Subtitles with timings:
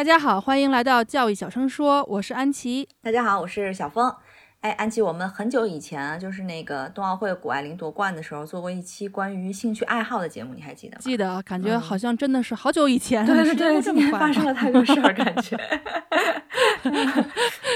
[0.00, 2.88] 大家好，欢迎来到教育小声说，我是安琪。
[3.02, 4.10] 大家好，我是小峰。
[4.62, 11.00] 哎，安琪，我们很久以前啊，就是那个冬奥会谷爱凌夺冠的时候，做过一期关于兴趣爱好的节目，你还记得吗？
[11.02, 13.26] 记得，感觉好像真的是好久以前。
[13.26, 15.54] 对对对，今年发生了太多事儿，感觉。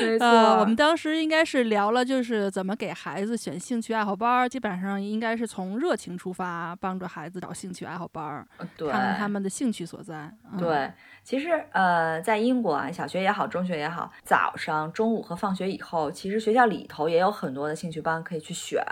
[0.01, 0.27] 没 错，
[0.60, 8.46] 我们当时应该是聊了，就是怎么给孩子选兴趣爱好班儿，基本上应该是从热情出发，帮助孩子找兴趣爱好班儿，
[8.79, 10.30] 看看他们的兴趣所在。
[10.59, 10.91] 对，
[11.24, 18.85] 其实呃，在英国啊，小学也好，中学也好，早上、中午和放学以后，其实学校里头也有很多的兴趣班可以去选。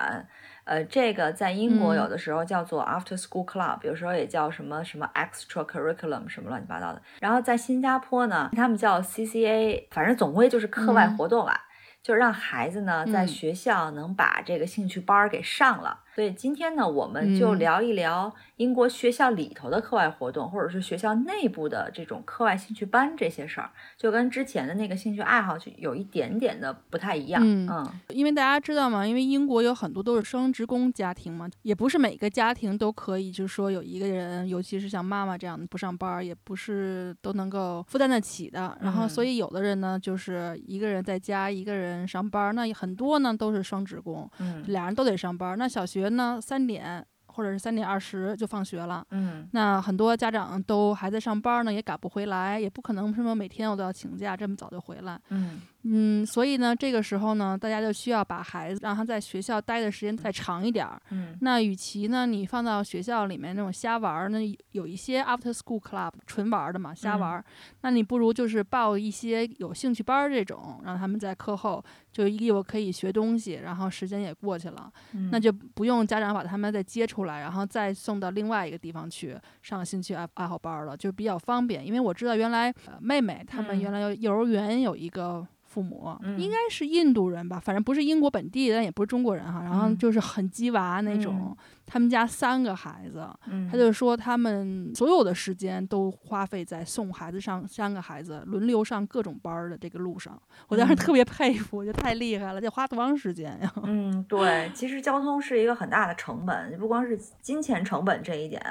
[0.64, 7.02] 呃，这个在英国有的时候叫做 after school club，有时候也叫什么什么 extra curriculum 什么乱七八糟的。
[7.20, 11.54] 然后在新加坡呢，他们叫 CCA，反正总归就是课外活动啊，
[12.00, 15.98] 就是让孩子呢在学校能把这个兴趣班儿给上了。
[16.11, 27.40] 所以今天呢，我们就聊一聊英国学校里头的课外活动，或者是学校内部的这种课外兴趣班这些事儿，就跟之前的那个兴趣爱好就有一点点的不太一样。
[27.42, 38.76] 嗯，因为大家知道嘛，因为英国有很多都是双职工家庭嘛，也不是每个家庭都可以，就是说有一个人，尤其是像妈妈这样的不上班，也不是都能够负担得起的。
[38.82, 45.56] 然后，所以有的人呢，就是一个人在家，一个人上班，那很多呢都是双职工，嗯，俩人都得上班。
[45.56, 46.01] 那小学。
[46.02, 49.06] 学呢，三点或者是三点二十就放学了。
[49.10, 55.20] 嗯，那很多家长都还在上班呢，也赶不回来，也不可能什么每天我都要请假这么早就回来。
[55.28, 55.60] 嗯。
[55.84, 61.00] 嗯，所以呢，这个时候呢，大家就需要把孩子让他在学校待的时间再长一点儿。
[61.10, 64.38] 嗯，那与其呢，你放到学校里面那种瞎玩儿，那
[64.70, 67.44] 有一些 after school club 纯玩的嘛，瞎玩儿，
[67.80, 74.88] 那你不如就是报一些有兴趣班儿这种，让他们在课后就一有可以学东西，然后时间也过去了，
[75.32, 81.84] 那就不用家长把他们再接出来，然后再送到另外一个地方去上兴趣爱爱好班了，就比较方便。
[81.84, 85.44] 因为我知道原来妹妹他们原来幼幼儿园有一个。
[85.72, 89.62] 父母应该是印度人吧，反正不是英国本地，但也不是中国人哈。
[89.62, 91.56] 然后就是很鸡娃那种。
[91.86, 93.28] 他们家三个孩子，
[93.70, 100.40] 他就说他们所有的时间都花费在送孩子上三个孩子轮流上各种班儿的这个路上。
[100.68, 103.72] 我当时特别佩服，我觉得太厉害了，得花多长时间呀？
[103.82, 108.62] 嗯，对，其实交通是一个很大的成本，不光是金钱成本这一点，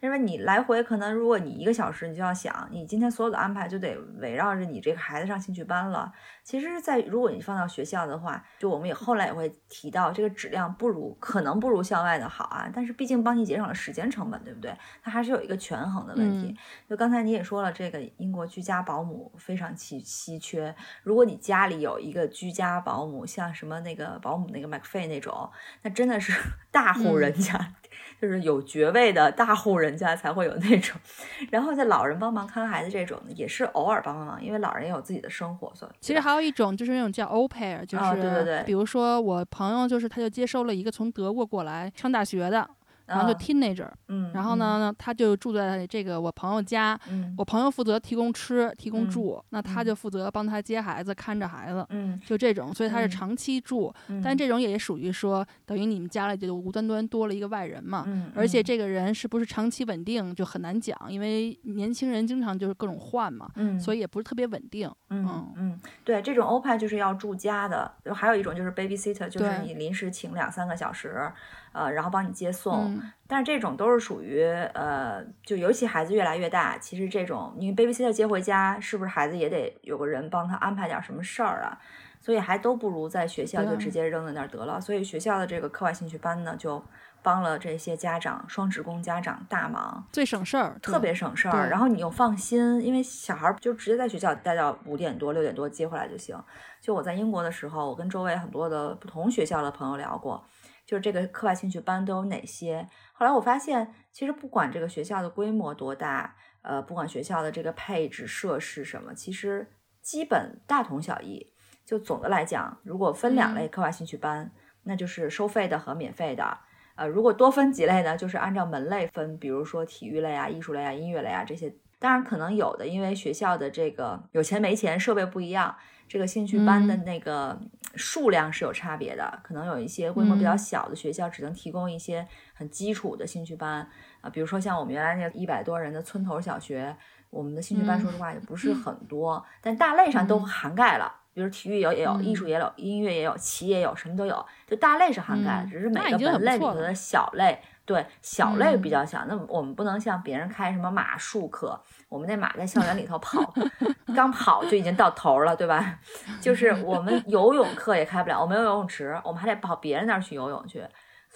[0.00, 6.12] 因为你来回可能如果你一个小时，你就要想你今天所有的安排就得围绕着你这个孩子上兴趣班了。
[6.42, 12.70] 其实，在如果你放到学校的话，就我们也后来也会提到，这个质量不如可能不如校外的好啊。
[12.74, 14.74] 但是毕竟帮你节省了时间成本，对不对？
[15.02, 16.56] 它还是有一个权衡的问题。
[16.88, 20.74] 就刚才你也说了，这个英国居家保姆非常稀稀缺。
[21.02, 25.50] 如果你家里有一个居家保姆，像什么那个保姆那个 McFay 那种，
[25.82, 26.32] 那真的是
[26.72, 27.74] 大户人家，
[28.20, 30.98] 就是有爵位的大户人家才会有那种。
[31.50, 35.72] 然后在老人帮忙看孩子这种，也是偶尔帮帮忙，因为老人也有自己的生活。
[35.74, 42.68] 所以其实还有一种就是那种叫 au pair，就是对对对，比如说我朋友就是他就接收了一个从德国过来上大学的。
[43.06, 54.36] 然后就 teenager，嗯，然后呢，他就住在这个我朋友家，嗯，我朋友负责提供吃，提供住，那他就负责帮他接孩子，看着孩子，嗯，就这种，所以他是长期住，但。
[54.36, 71.32] 这种也属于说，等于你们家里就无端端多了一个外人嘛，嗯，而且这个人是不是长期稳定就很难讲，因为年轻人经常就是各种换嘛，嗯，所以也不是特别稳定，嗯嗯，对，这种欧派就是要住家的，还有一种就是 babysitter，就是你临时请两三个小时。
[71.72, 72.95] 呃，然后帮你接送，
[73.26, 74.42] 但是这种都是属于
[74.74, 81.78] 呃，就尤其孩子越来越大，其实这种因为 babysitter 接回家，是不是孩子也得有个人帮他安排点什么事儿啊？
[82.20, 84.80] 所以还都不如在学校就直接扔在那儿得了。
[84.80, 86.82] 所以学校的这个课外兴趣班呢，就
[87.22, 91.68] 帮了这些家长、双职工家长大忙，最省事儿，特别省事儿。
[91.68, 96.36] 然后你又放心，因为小孩就直接在学校待到五点多、六点多接回来就行。
[96.80, 100.44] 就我在英国的时候，我跟周围很多的不同学校的朋友聊过。
[100.86, 102.88] 就是这个课外兴趣班都有哪些？
[103.12, 109.68] 后来我发现，其实不管这个学校的规模多大，呃，不管学校的这个配置设施什么，其实
[110.00, 111.52] 基本大同小异。
[111.84, 114.50] 就总的来讲，如果分两类课外兴趣班，
[114.84, 116.58] 那就是收费的和免费的。
[116.94, 121.74] 呃，如果多分几类呢，就是按照门类分，比如说体育类啊、艺术类啊、音乐类啊这些。
[121.98, 125.74] 当然可能有的，因为学校的这个有钱没钱，设备不一样，
[126.06, 127.58] 这个兴趣班的那个
[127.94, 129.40] 数量是有差别的。
[129.42, 133.88] 可能有一些规模比较小的学校，只能提供一些很基础的兴趣班
[134.20, 136.94] 啊，比如说像我们原来那个一百多人的村头小学，
[137.30, 141.12] 我们的兴趣班说实话也不是很多，但大类上都涵盖了。
[141.32, 149.24] 比如体育有也有，艺术也有，音乐也有，棋也有，什么都有，就大类是涵盖，只是每个本类里头的小类，对小类比较小。
[149.26, 153.54] 那我们不能像别人开什么马术课，我们那马在校园里头跑，
[154.14, 155.98] 刚跑就已经到头了，对吧？
[156.40, 160.84] 就是我们游泳课也开不了，我们有游泳池，我们还得跑别人那儿去游泳去。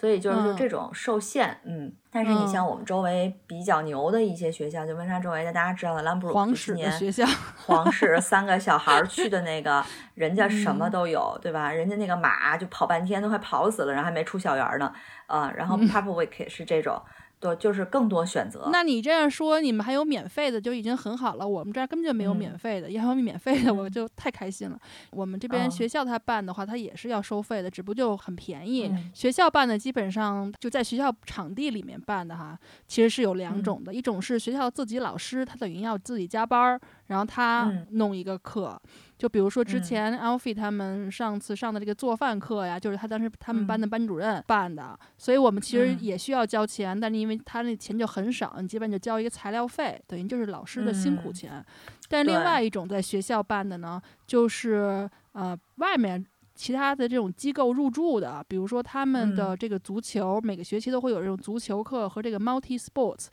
[0.00, 7.26] 所以就是说这种受限，嗯，但是你像我们周围比较牛的一些学校，就温莎周围的大家知道的兰布鲁皇室年学校，
[7.66, 11.70] 皇室 三个小孩去的那个，人家什么都有，对吧？
[11.70, 14.90] 人家那个马就跑半天都快跑死了，然后还没出校园呢，
[15.26, 16.98] 啊，然后 Pupwick 是这种。
[17.40, 18.68] 对，就是更多选择。
[18.70, 21.48] 那你这样说，你们还有免费的就已经很好了。
[21.48, 24.78] 我们这儿根本就没有免费的，要有免费的我就太开心了。
[25.10, 28.94] 我们这边学校他办的话，他也是要收费的，只不过就很便宜。
[29.14, 38.78] 学校办的基本上就在学校场地里面办的哈，其实是有两种的，一种是学校自己老师，他等于要自己加班儿，然后他弄一个课。
[39.20, 51.62] 就比如说之前 Alfie 他们上次上的这个做饭课呀，就是他当时他们班的班主任办的，所以我们其实也需要交钱，但是因为他那钱就很少，你基本就交一个材料费，等于就是老师的辛苦钱。
[52.08, 56.24] 但另外一种在学校办的呢，就是呃外面
[56.54, 63.26] 其他的这种机构入驻的，比如说他们的这个足球，每个学期都会有这种足球课和这个 multi sports。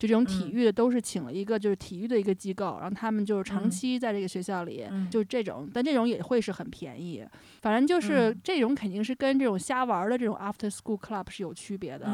[0.00, 7.22] 就这种体育的都是请了一个就是体育的一个机构，然后他们就是长期在这个学校里，就这种，但这种也会是很便宜。
[7.60, 12.06] 反正就是这种肯定是跟这种瞎玩的这种 after school club 是有区别的。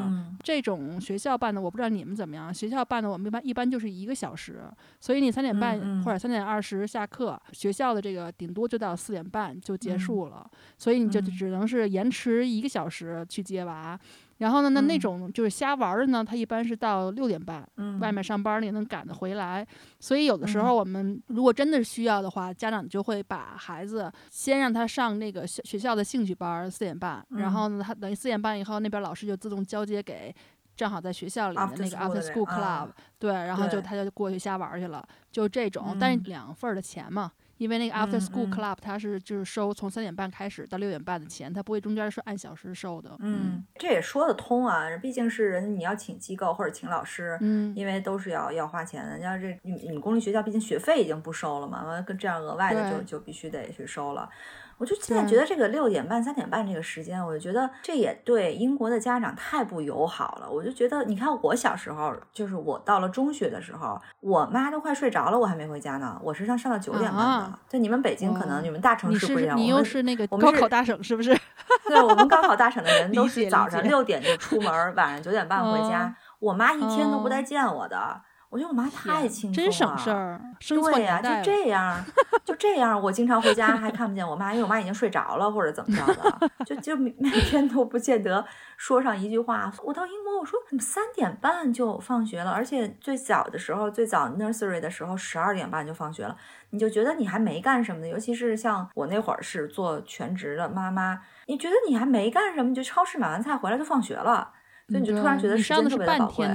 [0.43, 4.65] 这种学校办的我不知道你们怎么样，学校办的我们一般一般就是一个小时，
[5.01, 10.45] 所以你三点半或者三点二十下课，学校的这个顶多就到四点半就结束了，
[10.77, 13.97] 所以你就只能是延迟一个小时去接娃。
[14.39, 14.69] 然后呢？
[14.69, 17.67] 那那种就是瞎玩的呢，他一般是到六点半，
[18.01, 19.67] 外面上班也能赶得回来。
[19.99, 27.25] 所以有的时候我们如果真的是需要的话，家长就会把孩子先让他上那个学学校的兴趣班，四点半。
[27.31, 30.35] 然后呢，他等于四点半以后，那边老师就自动交接给
[30.77, 35.03] 正好在学校里的那个 after school club，对，然后就他就过去瞎玩去了，
[35.33, 35.97] 就这种。
[35.99, 37.33] 但是两份的钱嘛。
[37.59, 43.17] 因为那个 After School Club，它是就是收从三点半开始到六点半的钱，它不会中间是按小时收的。
[43.21, 49.19] 嗯，这也说得通啊，毕竟是人你要请机构或者请老师，嗯，因为都是要要花钱的。
[49.21, 54.29] 要这你你们公立学校毕竟学费已经不收了嘛，完了跟这样额外的就就必须得去收了。
[54.79, 60.51] 我就现在觉得这个六点半、三点半这个时间，我就觉得这也对英国的家长太不友好了。
[60.51, 66.21] 我就觉得，你看我小时候，就是我到了中学的时候，我妈都快睡着了，我还没回家呢。
[66.23, 67.59] 我是上上到九点半的。
[67.69, 71.35] 就你们北京可能你们大城市不一样，你又是那个高考大省是不是？
[71.89, 76.15] 对，我们高考大省的人 都是早上六点就出门，晚上九点半回家。
[76.39, 78.21] 我妈一天都不带见我的。
[78.57, 80.41] 我觉得我妈太轻松了，真省事儿。
[80.81, 82.05] 对呀， 就这样，
[82.43, 83.03] 就这样。
[83.03, 87.11] 我经常回家还看不见我妈，因为我妈已经睡着了或者怎么着的，就就每
[87.43, 88.43] 天都不见得
[88.79, 89.71] 说上一句话。
[89.85, 92.51] 我到英国，我说怎么三点半就放学了？
[92.51, 96.35] 而且最早的时候，最早 nursery 的时候十二点半就放学了，
[96.71, 98.09] 你就觉得你还没干什么呢。
[98.09, 104.51] 尤其是像我那会儿是做全职的妈妈，你觉得你还没干什么，就超市买完菜回来就放学了，
[104.89, 106.47] 所以你就突然觉得时间特别宝贵。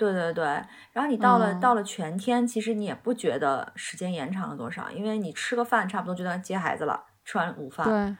[0.00, 0.44] 对对对，
[0.92, 7.84] 然后你到了到了全天，其实你也不觉得时间延长了多少，因为你吃个饭差不多就在接孩子了，吃完午饭。
[7.86, 8.16] 对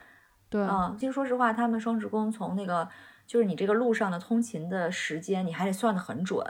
[0.50, 2.86] 对，嗯，其实说实话，他们双职工从那个
[3.26, 6.44] 就是你这个路上的通勤的时间，你还得算得很准，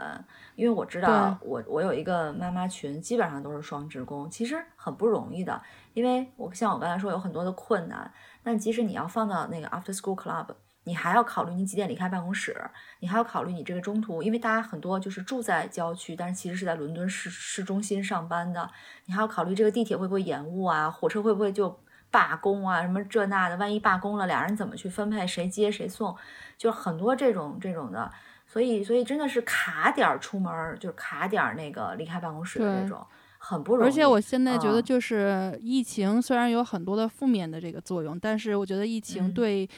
[0.55, 5.61] 因为我知道我我有一个妈妈群，基本上都是双职工，其实很不容易的，
[5.93, 8.11] 因为我像我刚才说有很多的困难，
[8.43, 10.47] 但即使你要放到那个 After School Club。
[10.83, 12.59] 你还要考虑你几点离开办公室，
[13.01, 18.67] 你还要考虑你这个中途，因为大家很多就是住在郊区，但是其实是在伦敦市市中心上班的，
[19.05, 26.15] 你还要考虑这个地铁会不会延误啊，火车会不会就罢工啊，什么这那的，万一罢工了，俩人怎么去分配，谁接谁送，
[26.57, 28.11] 就很多这种这种的，
[28.47, 33.05] 所以所以真的是卡点儿出门，就是卡点儿那个离开办公室的那种，
[33.37, 33.87] 很不容易。
[33.87, 39.69] 而且我现在觉得就是疫情虽然有很多的负面的这个作用，但是我觉得疫情对。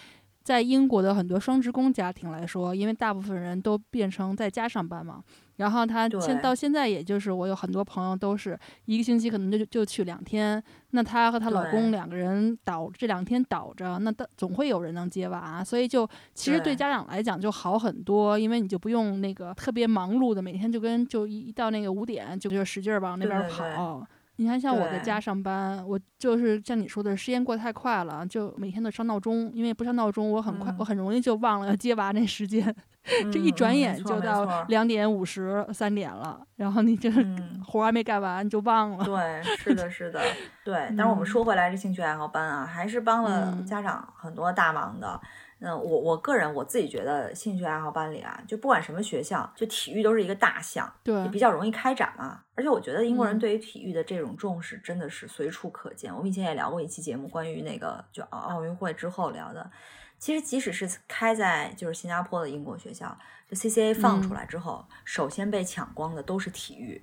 [0.43, 5.23] 在英国的很多双职工家庭来说，因为大部分人都变成在家上班嘛，
[5.55, 24.05] 然后他现到现在，也就是我有很多朋友都是一个星期可能就就去两天，那她和她老公两个人倒这两天倒着，那总会有人能接娃，所以就其实对家长来讲就好很多，因为你就不用那个特别忙碌的每天就跟就一到那个五点就就使劲往那边跑。
[24.37, 32.75] 你看，像我在家上班，我就是像你说的，时间过得太快了，就每天都上闹钟，因为不上闹钟，我很快，我很容易就忘了要接娃那时间，
[33.31, 37.11] 这一转眼就到两点五十三点了，然后你这
[37.63, 39.05] 活还没干完就忘了。
[39.05, 40.19] 对，是的，是的，
[40.63, 40.73] 对。
[40.97, 45.19] 但是我们说回来，这兴趣爱好班啊，还是帮了家长很多大忙的。
[45.23, 45.29] 嗯，
[45.69, 52.41] 我我个人我自己觉得兴趣爱好班里啊，就不管什么学校，就体育都是一个大项，对，也比较容易开展嘛。
[52.55, 56.13] 而且我觉得英国人对于体育的这种重视真的是随处可见。
[56.13, 59.71] 我们以前也聊过一期节目，关于那个就奥奥运会之后聊的。
[60.19, 63.17] 其实即使是开在就是新加坡的英国学校，
[63.49, 67.01] 就 CCA 放出来之后，首先被抢光的都是体育。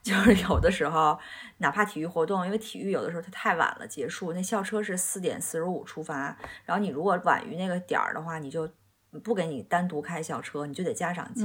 [0.02, 1.18] 就是有的时候，
[1.58, 8.66] 哪怕体育活动，因为体育有的时候它太晚了结束，那校车是四点四十五出发，然后你如果晚于那个点儿的话，你就
[9.22, 11.44] 不给你单独开校车，你就得家长接。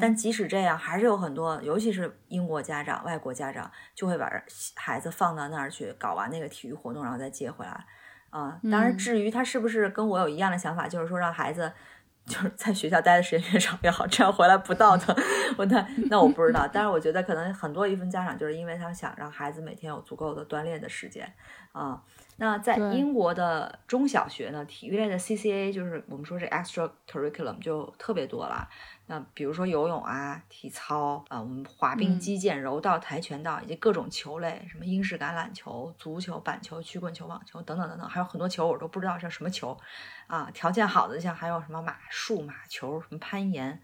[0.00, 4.28] 但即使这样，还是有很多，尤其是英国家长、外国家长，就会把
[4.74, 7.84] 孩子放到那儿去搞完那个体育活动，然后再接回来。
[8.30, 11.72] 啊，当然，至于他是不是跟我有一样的想法，就是说让孩子。
[12.26, 15.14] 就是在学校待的时间越长越好，这样回来不道德，
[15.56, 16.68] 我那那我不知道。
[16.72, 21.32] 但是我觉得可能很多一分家长就是因为他想让孩子每天有足够的锻炼的时间
[21.72, 22.02] 啊。
[22.36, 28.68] 那在英国的中小学呢，体育类的 CCA 就是我们说这 extra curriculum 就特别多了。
[29.06, 39.76] 那比如说游泳啊、体操啊、我们滑冰、击剑、柔道、跆拳道以及各种球类，什么英式橄榄球、足球、板球、曲棍球、网球等等等等，还有很多球我都不知道叫什么球
[40.26, 40.50] 啊。
[40.52, 43.80] 条件好的像还有什么马术、马球、什么攀岩。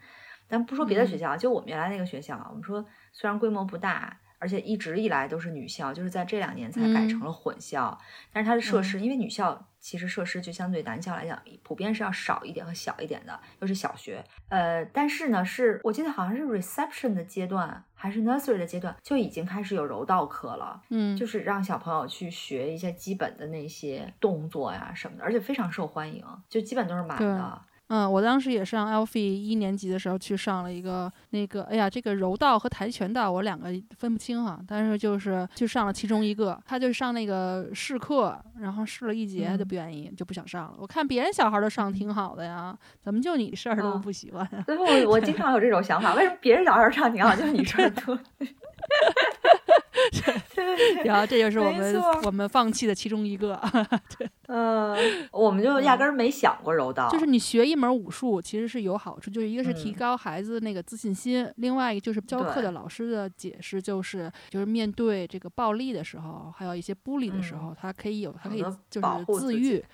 [0.48, 4.18] 咱不说别的学校，就我们原来那个学校，我们说虽然规模不大。
[4.38, 7.99] 而且一直以来都是女校，就是在这两年才改成了混校。
[8.33, 14.25] 但是它的设施，因为女校其实设施就相对男校来讲，普遍是要少一点和小一点的，又是小学。
[14.49, 20.83] 呃，但是呢，是我记得好像是 reception 的阶段，还是 nursery 的阶段，就已经开始有柔道课了。
[20.90, 27.62] 嗯，就是让小朋友去学一些基本的那些动作呀什么的，而且非常受欢迎，就基本都是满的。
[27.88, 40.75] 嗯，我当时也上 Alfie 一年级的时候去上了一个那个，哎呀，这个柔道和跆拳道我两个分不清哈，但是就是去上了其中一个，他就上那个试课，然后试了一节就不愿意，就不想上了。
[40.78, 44.47] 我看别人小孩都上挺好的呀，怎么就你事儿都不喜欢？
[44.66, 48.18] 所以我我经常有这种想法，为什么别人小孩上挺好，就是你事儿多？
[51.04, 53.60] 然后这就是我们我们放弃的其中一个。
[54.18, 54.96] 对，嗯，
[55.30, 57.08] 我们就压根儿没想过柔道。
[57.10, 69.06] 就是你学一门武术，其实是有好处，就是一个是提高孩子那个自信心，另外一个就是教课的老师的解释，就是就是面对这个暴力的时候，还有一些孤立的时候，他可以有，他可以就是
[69.38, 69.84] 自愈、自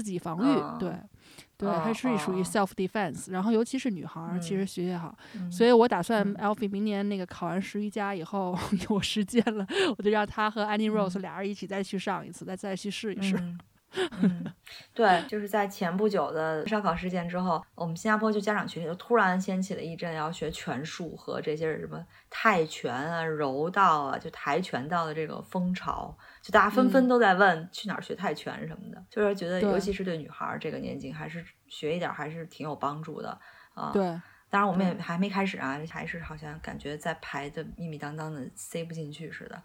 [0.00, 0.92] 己防御，对。
[1.56, 5.16] 对，还是属于 self defense，然后尤其是女孩儿，其实学习好，
[5.48, 8.58] 所以我打算 Alfie 明年那个考完十一加以后
[8.90, 9.64] 有时间了，
[9.96, 13.36] 我就让他和 Annie Rose 俩人一起再去上一次，再再去试一试。
[14.22, 14.44] 嗯，
[14.94, 33.38] 对，就是在前不久的烧烤事件之后，我们新加坡就家长群里就突然掀起了一阵要学拳术和这些什么泰拳啊、柔道啊，就跆拳道的这个风潮，就大家纷纷都在问去哪儿学泰拳什么的，就是觉得尤其是对女孩这个年纪，还是学一点还是挺有帮助的
[33.74, 33.90] 啊。
[33.92, 34.02] 对，
[34.50, 39.62] 当然我们也还没开始啊，还是好像感觉在排的密密当当的，塞不进去似的。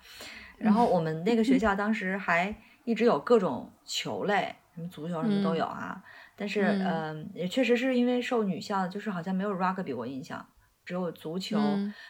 [0.57, 2.55] 然后我们那个学 校当时还。
[2.87, 6.01] 一直有各种球类，什么足球什么都有啊，
[6.37, 10.47] 但是嗯，也确实是因为受女校，就是好像没有 rugby 我印象。
[10.87, 11.59] 只有足球，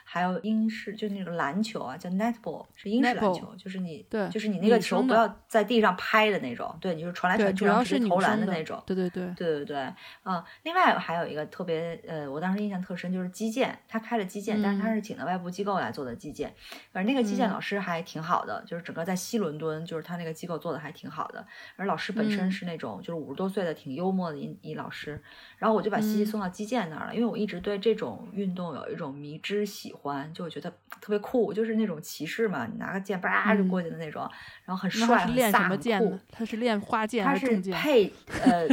[0.03, 9.93] 还有英式，就那种篮球啊，叫 netball，是英式篮球，就是你，对，就是你那个球不要在地上拍的那种，对，你就传来传去，然后是投篮的那种，对对对，对对对，
[10.25, 16.53] 嗯，另外还有一个特别，呃，我当时印象特深，就是击剑，他开了击剑，但是他是请的外部机构来做的击剑，
[16.91, 21.43] 反正那个击剑老师还挺好的，就是整个在西伦敦，就是他那个机构做的还挺好的，
[21.77, 25.19] 而老师本身是那种就是五十多岁的挺幽默的一一老师，
[25.57, 28.66] 然后我就把西西送到击剑那儿了，因为我一直对这种运动。
[28.75, 30.69] 有一种迷之喜欢，就觉得
[31.01, 34.29] 特别酷，就是那种骑士嘛，你拿个剑叭就过去的那种，
[34.65, 36.19] 然后很帅很飒很酷。
[36.31, 38.11] 他是练花剑，他是配
[38.43, 38.67] 呃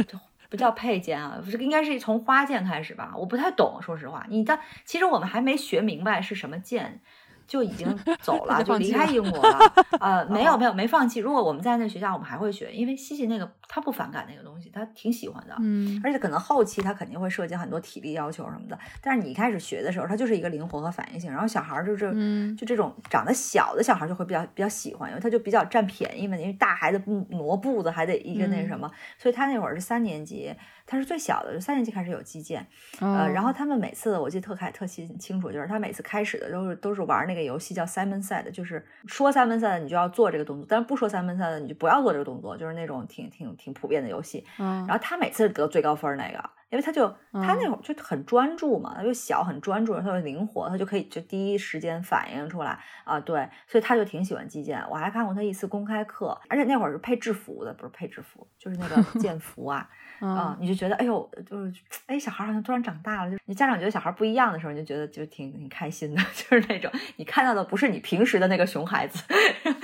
[0.49, 3.13] 不叫配剑啊，不是应该是从花剑开始吧？
[3.17, 4.25] 我不太懂，说实话。
[4.29, 7.01] 你的其实我们还没学明白是什么剑。
[7.47, 7.87] 就已经
[8.21, 9.59] 走了， 就离开英国了。
[9.99, 11.19] 呃， 没有没有没放弃。
[11.19, 15.55] 如果我们在那学校，我们还会学，因为西西那个他不反感那个东东西，他挺喜欢的。
[15.59, 21.29] 嗯，而且可能后期他肯定会涉及很多体力要求什么的，但是你一开始学的时候，他就是一个灵活和反应性。
[21.29, 30.53] 然后小孩儿就是，嗯就这种长得小的小孩儿就会比较比较喜欢，因为他就比较占便宜嘛，因为大孩子不挪步子还得一个那什么，所以他那会儿是三年级，
[30.85, 32.65] 他是最小的，就三年级开始有击剑。
[32.99, 44.45] 呃，然后他们每次我记得特开特清清楚，就是他每次开始的都是都是玩那个游戏叫 Simon Said，就是说 Simon Said 你就要做这个动作，但是不说 Simon Said 你就不要做这个动作，就是那种挺挺挺普遍的游戏。
[44.59, 54.83] 嗯，然后他每次得最高分儿那个，因为他就他那会儿就很专注嘛，他就小很专注，他就灵活，他就可以就第一时间反应出来啊，对，所以他就挺喜欢击剑。
[54.89, 59.89] 我还看过他一次公开课，而且那会儿是配制服的，不是配制服，就是那个 剑服啊。
[60.19, 69.23] 啊，你就觉得，哎呦，就是， 哎，小孩好像突然长大了，就是你家长觉得小孩不一样的时候，你就觉得就挺挺开心的， 就是那种你看到的不是你平时的那个熊孩子，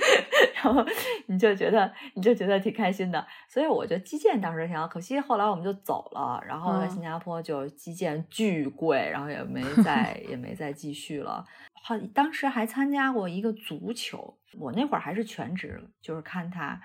[0.62, 0.84] 然后
[1.26, 3.26] 你就觉得你就觉得挺开心的。
[3.48, 11.44] 所以我觉得击剑当时挺好，可惜后来我们就走了，然后在新加坡就击剑巨贵，然后也没再也没再继续了。
[11.84, 16.80] 好，当时还参加过一个足球，我那会儿还是全职，就是看他。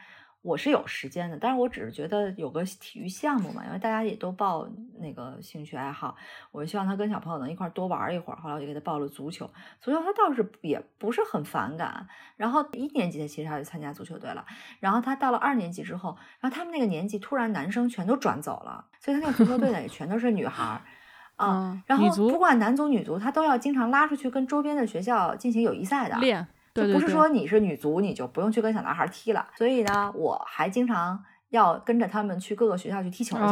[0.48, 4.66] 我是有时间的，但是我只是觉得有个体育项目嘛，因为大家也都报
[5.00, 6.16] 那个兴趣爱好，
[6.54, 8.40] 我就希望他跟小朋友能一块多玩一会儿。
[8.40, 9.50] 后来我就给他报了足球，
[9.82, 12.08] 足球他倒是也不是很反感。
[12.38, 14.46] 然后一年级他其实他就参加足球队了，
[14.80, 20.82] 然后他到了二年级之后，然后他们那个年级突然男生全都转走了，所以他那个足球队呢也全都是女孩儿
[21.36, 21.84] 啊。
[21.86, 26.48] 然后不管男足女足，他都要经常拉出去跟周边的学校进行友谊赛的练。
[26.86, 29.48] 就不是说你是女足，你就不用去跟小男孩踢了。
[29.56, 33.44] 所以呢，我还经常要跟着他们去各个学校去踢球去。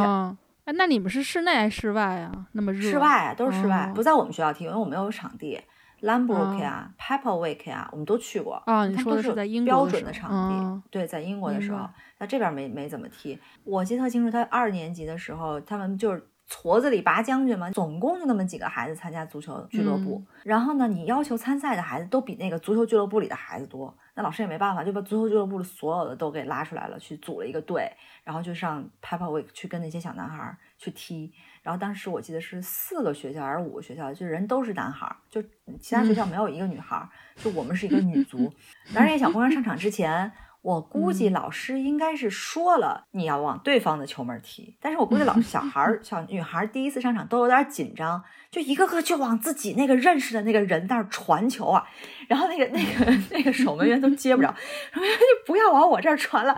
[0.64, 2.46] 哎，那你们是室内还是室外啊？
[2.52, 2.90] 那么热？
[2.90, 5.60] 室外啊，都是室外，不在我们学校踢，因为我们有场地
[6.02, 8.54] ，Lambrook 啊，Pepperwick 啊，我们都去过。
[8.66, 10.82] 啊，你说的是在英国标准的场地？
[10.90, 13.38] 对，在英国的时候，那这边没没怎么踢。
[13.64, 16.26] 我记得特清楚，他二年级的时候，他们就是。
[16.48, 20.22] 矬子里拔将军嘛，总共就那么几个孩子参加足球俱乐部。
[20.44, 27.90] 然后呢，你要求参赛的孩子都比那个足球俱乐部里的孩子多，那老师也没办法，就把足球俱乐部的所有的都给拉出来了，去组了一个队，
[28.22, 31.32] 然后就上 Week 去跟那些小男孩去踢。
[31.62, 35.42] 然后当时我记得是四个学校还是五个学校，就人都是男孩，就
[35.80, 38.52] 其他学校没有一个女孩，就我们是一个女足。
[38.94, 40.30] 当然，小姑娘上场之前。
[40.66, 51.86] 我估计老师应该是说了你要往对方的球门踢，但是我估计老 小孩儿、小女孩第一次上场都有点紧张，就一个个就往自己那个认识的那个人那儿传球啊，
[52.26, 54.48] 然后那个那个那个守门员都接不着，
[54.92, 56.52] 守门员就不要往我这儿传了。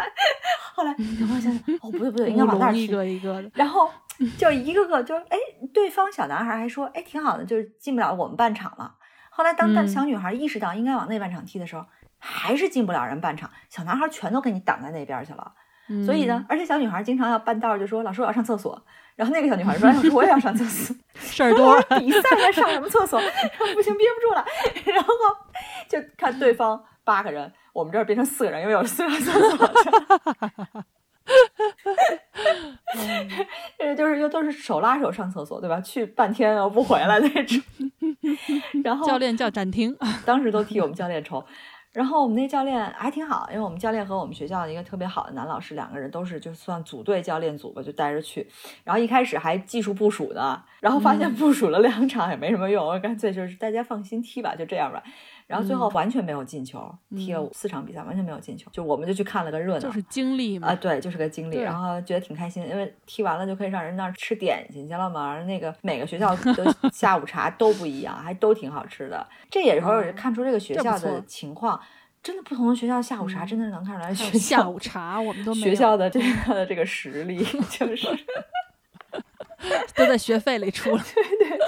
[0.74, 2.84] 后来我想想，哦不对不对， 应该往那儿踢。
[2.84, 3.90] 一个一个的，然后
[4.38, 5.36] 就一个个就哎，
[5.74, 8.94] 对方小男孩还说哎挺好的，就是进不了我们半场了。
[9.28, 11.84] 后来当小女孩意识到应该往那半场踢的时候。
[12.18, 15.52] 还是进不了人半场，小男孩全都给你挡在那边去了。
[16.04, 18.78] 所以呢，而且小女孩经常要半道就说：“老师，我要上厕所。”
[19.16, 20.94] 然后那个小女孩说：“老师，我也要上厕所。
[21.16, 23.18] ”事儿多， 比赛呀，上什么厕所？
[23.74, 24.44] 不行，憋不住了。
[24.92, 25.14] 然后
[25.88, 30.84] 就看对方八个人，我们这儿变成四个人，因为有四个厕所。
[33.78, 35.80] 这就是又都是手拉手上厕所，对吧？
[35.80, 37.62] 去半天又不回来那种。
[38.84, 41.42] 然后教练叫暂停，当时都替我们教练愁。
[41.92, 48.46] 然后我们那教练还挺好，因为我们教练和我们学校的一个特别好的男老师，两个人都是就算组队教练组吧，就带着去。
[48.84, 55.02] 然后一开始还技术部署呢，然后发现部署了两场也没什么用，干脆就是大家放心踢吧，就这样吧。
[55.48, 65.42] 然后最后完全没有进球，踢了四场比赛完全没有进球，就我们就去看了个热闹，就是经历嘛啊，对，就是个经历，然后觉得挺开心，因为踢完了就可以上人那儿吃点心去了嘛。
[65.44, 69.26] 那个每个学校的 下午茶都不一样，还都挺好吃的。
[69.50, 71.80] 这也是看出这个学校的情况，
[72.22, 78.06] 真的不同的学校下午茶真的是能看出来学校下午茶我们都 学校的这个的这个实力 就是。
[79.94, 81.58] 都在学费里出了，对对对。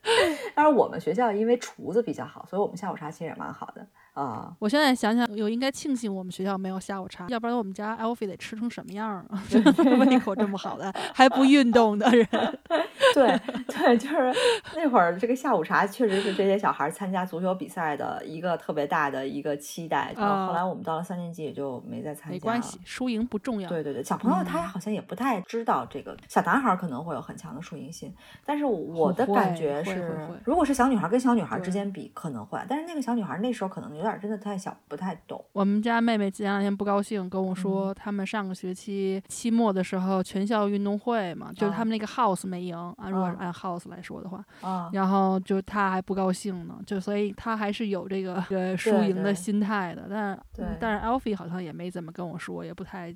[0.54, 3.86] 但是，我们学校因为厨子比较好，所以我们下午茶其实也蛮好的。
[4.20, 4.54] 啊！
[4.58, 9.42] 我现在想想，我应该庆幸我们学校没有下午茶，要不然我们家 Alfie 得吃成什么样啊？
[9.98, 12.26] 胃口这么好的，还不运动的人。
[13.14, 14.32] 对对，就是
[14.76, 20.12] 那会儿这个下午茶确实是这些小孩参加足球比赛的一个特别大的一个期待。
[20.16, 20.46] 啊！
[20.46, 22.30] 后来我们到了三年级也就没再参加。
[22.32, 23.68] 没关系，输赢不重要。
[23.68, 26.14] 对对对，小朋友他好像也不太知道这个。
[26.28, 32.60] 小男孩可能会有很强的输赢心，但是我的感觉是，如果是小女孩跟小女孩之间比，可能会。
[32.68, 34.09] 但是那个小女孩那时候可能有点。
[34.10, 35.44] 点真的太小，不太懂。
[35.52, 37.56] 我们家妹妹前两天不高兴，跟我嗯。
[37.56, 50.66] 说他们上个学期期末的时候全校运动会嘛，就是他们那个 house 没赢啊，如果是啊按 house 来说的话，啊，然后就她还不高兴呢，就所以她还是有这个这个输赢的心态的，但是对。
[50.80, 53.14] 但是 Alfie 好像也没怎么跟我说，也不太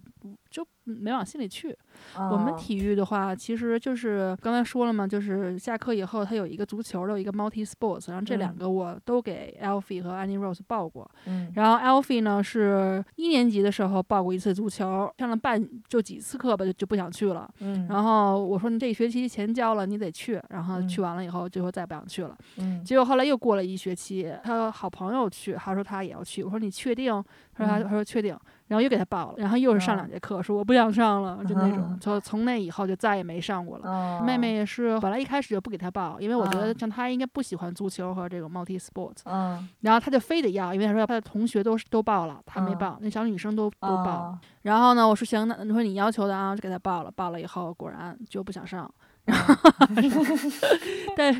[0.50, 1.76] 就没往心里去。
[2.16, 11.10] 我们啊体育的话，其实就是刚才说了嘛，就是下课以后，他有一个足球的，有一个 multi sports，然后这两嗯个我都给 Alfie 和 Annie Rose 报过。
[11.26, 17.48] 嗯然后 Alfie 呢是一年级的时候报过一次足球，上了半就几次课吧，就就不想去了。
[17.60, 20.40] 嗯，然后我说你这学期钱交了，你得去。
[20.50, 22.36] 然后嗯去完了以后，就说再不想去了。
[22.58, 26.42] 嗯结果后来又过了一学期，他好朋友去，他说他也要去。
[26.42, 27.12] 我说你确定？
[27.54, 28.36] 他说他说确定。
[28.74, 31.78] 然后又给他报了，然后又是上两节课，说我不想上了，就那种。
[31.78, 31.98] 嗯。
[32.00, 33.88] 从从那以后就再也没上过了。
[33.88, 39.68] 啊妹妹也是，本来一开始就不给他报，因为我觉得啊像他应该不喜欢足球和这个 multi sports，嗯。
[39.82, 42.78] 然后他就非得要，因为他说他的同学都都报了，他没嗯。
[42.78, 44.10] 报，那小女生都都报。
[44.10, 48.90] 啊然后呢，我说行，那你说你要求的啊，就给他报了，报了以后果然就不想上，
[51.16, 51.34] 但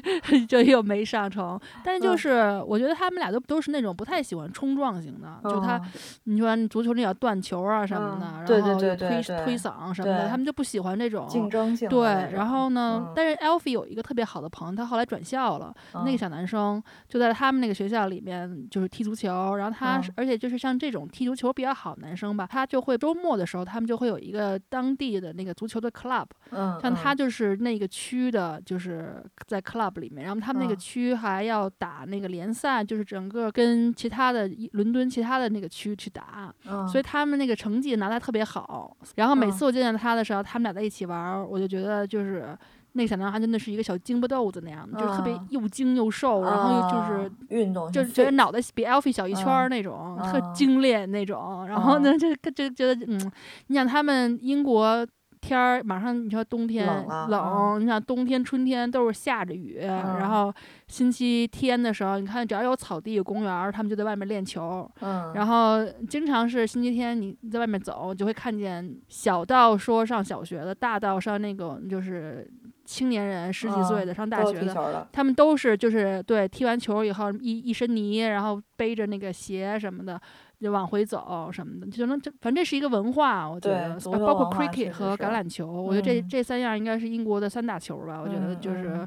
[0.46, 1.58] 就又没上成。
[1.84, 5.82] 但就嗯是我觉得他们俩都都是那种不太喜欢冲撞型的，就他嗯
[6.24, 13.02] 你说足球那要断球啊什么的，然后推推搡什么的，他们就不喜欢这种竞争性对，然后呢？
[13.06, 15.74] 嗯但是 Alfie 有一个特别好的朋友，他后来转校了。
[15.92, 19.56] 那个嗯小男生就在他们那个学校里面，就是踢足球。
[19.56, 26.24] 然后他而且就是像这种踢足球比较好的男生吧，他就会周末的时候，他们就会有一个当地的那个足球的 club。
[26.50, 36.54] 嗯，像他嗯就是那个区的，就是在 club 里面，然后他们那个嗯区还要打那个联赛，就是整个跟其他的一伦敦其他的那个区去打。
[36.68, 38.96] 嗯所以他们那个成绩拿得特别好。
[39.16, 42.56] 然后每嗯次我见到他的时候，他们俩在一起玩儿，我就觉得就是
[42.92, 47.30] 那个小男孩真的是一个小精不豆子那样的，就是特别嗯又精又瘦，然后又就是啊。
[47.48, 51.66] 运动就是觉得脑袋比 Alfie 小一圈那种，特嗯精炼那种。
[51.66, 53.32] 然后呢，就就觉得，嗯，
[53.68, 55.06] 你想他们英国
[55.44, 56.86] 天儿马上，你说冬天
[57.28, 60.54] 冷你想冬天、春天都是下着雨，然嗯后
[60.88, 64.90] 星期天的时候，你看只要有草地、有公园儿，他们就在外面练球。
[65.02, 72.50] 嗯，然后经常是星期天你在外面走，就会看见小到说上小学的，大到上那种就是
[72.86, 80.18] 青年人十几岁嗯的、上大学的，他们都是就是对踢完球以后一一身泥，然后背着那个鞋什么的。
[80.64, 88.20] 就往回走什么的，就能这反正这是一个文化，我觉得，包括 cricket 和橄榄球，我觉得这嗯这三样应该是英国的三大球吧。
[88.20, 89.06] 我觉得嗯就是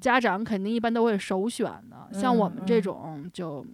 [0.00, 3.64] 家长肯定一般都会首选的，像我嗯们这嗯种就。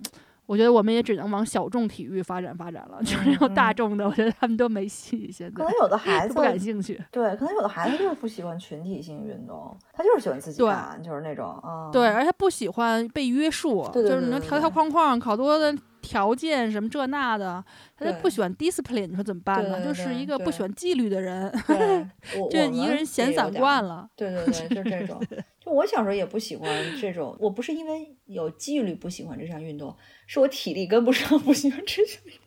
[0.49, 6.99] 我觉得我们也只能往小众体育发展发展了，就是那种大嗯众的，我觉得他们都没戏，现在可能有的孩 子不感兴趣。
[7.11, 17.65] 对，可能有的孩子就是不喜欢群体性运动，他就是喜欢自己对干，就是那种啊，对，而且不喜欢被约束，就是你能条条框框，好多的条件什么这那的，
[17.97, 19.85] 他就不喜欢 discipline，你说怎么办呢？
[19.85, 21.53] 就是一个不喜欢纪律的人，
[22.51, 24.09] 就一个人闲散惯了。
[24.17, 25.21] 对对对，就这种。
[25.61, 26.69] 就我小时候也不喜欢
[27.01, 29.95] 这种，我不是因为有纪律不喜欢这项运动，
[30.27, 32.41] 是我体力跟不上不喜欢这项运动。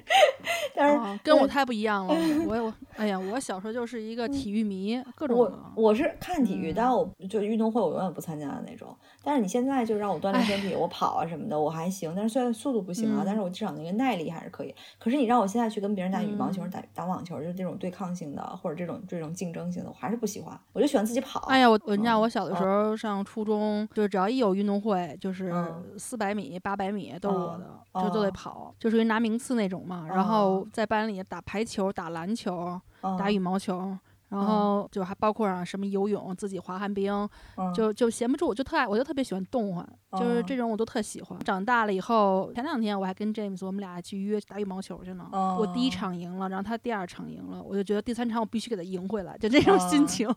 [0.76, 2.14] 但是、哦，跟我太不一样了。
[2.46, 8.96] 我我哎呀，我小时候就是一个体育迷，各种我我是看体育，嗯但我就运动会我永远不参加的那种。
[9.24, 14.76] 但是你现在就让我锻炼身体，我跑啊什么的我还行，但是虽然速度不行啊，嗯但是我至少那个耐力还是可以。
[15.00, 20.60] 可是你让我现在去跟别人打羽毛球、嗯打打网球，就是这种对抗性的或者这种这种竞争性的，我还是不喜欢。
[20.74, 21.40] 我就喜欢自己跑。
[21.48, 30.08] 哎呀，我我你知道，嗯我小的时候上初中，就是只要一有运动会，就是嗯四百米、八百米都是我的，嗯就都得哦跑，就属于拿名次那种嘛。
[30.08, 33.98] 然后在班里打排球、打篮球、嗯打羽毛球。
[34.32, 37.14] 然后就还包括上什么游泳、自己滑旱冰，
[37.58, 41.38] 嗯就就闲不住，我就特爱，我就特别喜欢动换，就是哦这种我都特喜欢。
[41.40, 45.28] 长大了以后，前两天我还跟 James 我们俩去约打羽毛球去呢。
[45.32, 50.36] 我第一哦场赢了，然后他第二场赢了，我就觉得第三场我必须给他赢回来，就这种心哦情。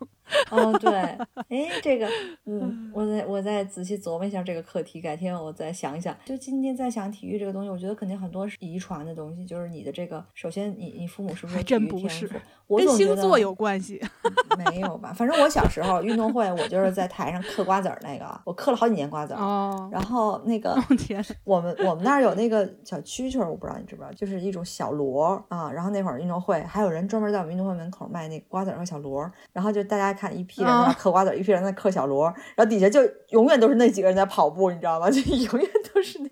[0.51, 2.09] 嗯， 对，哎，这个，
[2.47, 6.17] 嗯，我再我再仔细琢磨一下这个课题，改天我再想一想。
[6.25, 12.29] 就今天在想体育这个东西，我觉得肯定很多是遗传的东西，就是你的这个，首先你你父母是不是真不是？
[12.67, 13.84] 我跟星座有关系。
[14.57, 15.13] 没有吧？
[15.15, 19.41] 反正我小时候运动会，我就是在台上嗑瓜子儿那个， 我嗑了好几年瓜子儿。
[19.41, 25.71] 哦，然后那个我 天，我们我们那儿有那个小蛐蛐儿，我不知道你知不知道，就是一种小螺儿啊。
[25.71, 35.11] 然后那会儿运动会还有人专门在我们运动会门口卖那瓜子儿和小螺儿，然后就大家看一批人在嗑瓜子儿，一批人在嗑小螺儿，然后底下就永远都是那几个人在跑步，你知道吗？
[35.11, 36.29] 就永远都是那。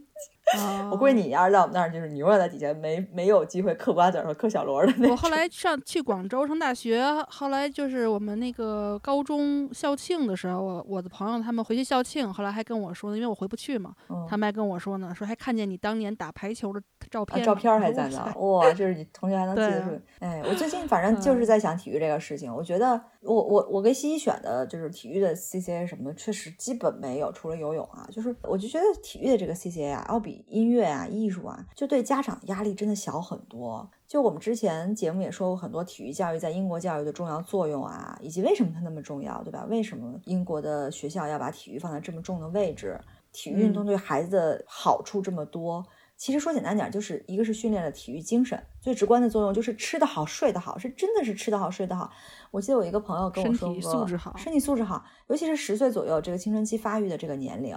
[0.90, 13.94] 我估计你要是在我们那儿，就是你永远在底下没没有机会嗑瓜子和嗑小螺的那我后来上去广州上大学，后来就是我们那个高中校庆的时候，我我的朋友他们回去校庆，后来还跟我说呢，因为我回不去嘛，
[14.28, 20.00] 他们还跟我说呢，说还看见你当年打排球的照片，照片还在呢，哇，就是你同学还能记得住。
[20.18, 33.88] 哎，我最近反正就是在想体育这个事情，我觉得我我我跟西西选的就是体育的 CCA 什么的，确实基本没有，除了游泳啊，就是我就觉得体育的这个 CCA 啊，要比音乐啊、艺术啊，就对家长压力真的小很多。
[34.08, 39.64] 就我们之前节目也说过很多体育教育在英国教育的重要作用啊，以及为什么它那么重要，对吧？
[39.70, 43.00] 为什么英国的学校要把体育放在这么重的位置？
[43.32, 45.82] 体育运动对孩子的好处这么多，
[46.22, 52.12] 其实说简单点，就是一个是训练了体育精神，最直观的作用就是吃得好、睡得好，是真的是吃得好、睡得好。
[52.52, 57.76] 我记得我一个朋友跟我说过，身体素质好，身体素质好，尤其是十岁左右这个青春期发育的这个年龄。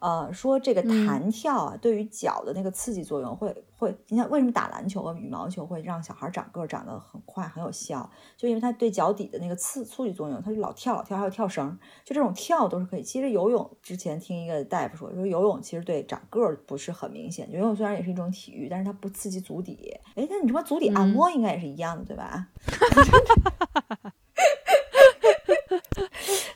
[0.00, 8.10] 呃，说这个弹跳啊，对于脚的那个刺激作用会会，你看为什么打篮球和羽毛球会让小孩长个长得很快很有效？
[8.36, 13.02] 就因为它对脚底的那个刺刺激作用，它就老跳老跳，还有跳绳，就这种跳都是可以。
[13.02, 17.50] 其实游泳之前听一个大夫说，说游泳其实对长个儿不是很明显。
[17.50, 19.94] 游泳虽然也是一种体育，但是它不刺激足底。
[20.14, 22.48] 哎，那你说足底按摩应该也是一样的，对吧？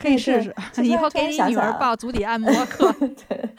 [0.04, 3.50] 可以试试， 以后给你女儿报足底按摩课， 对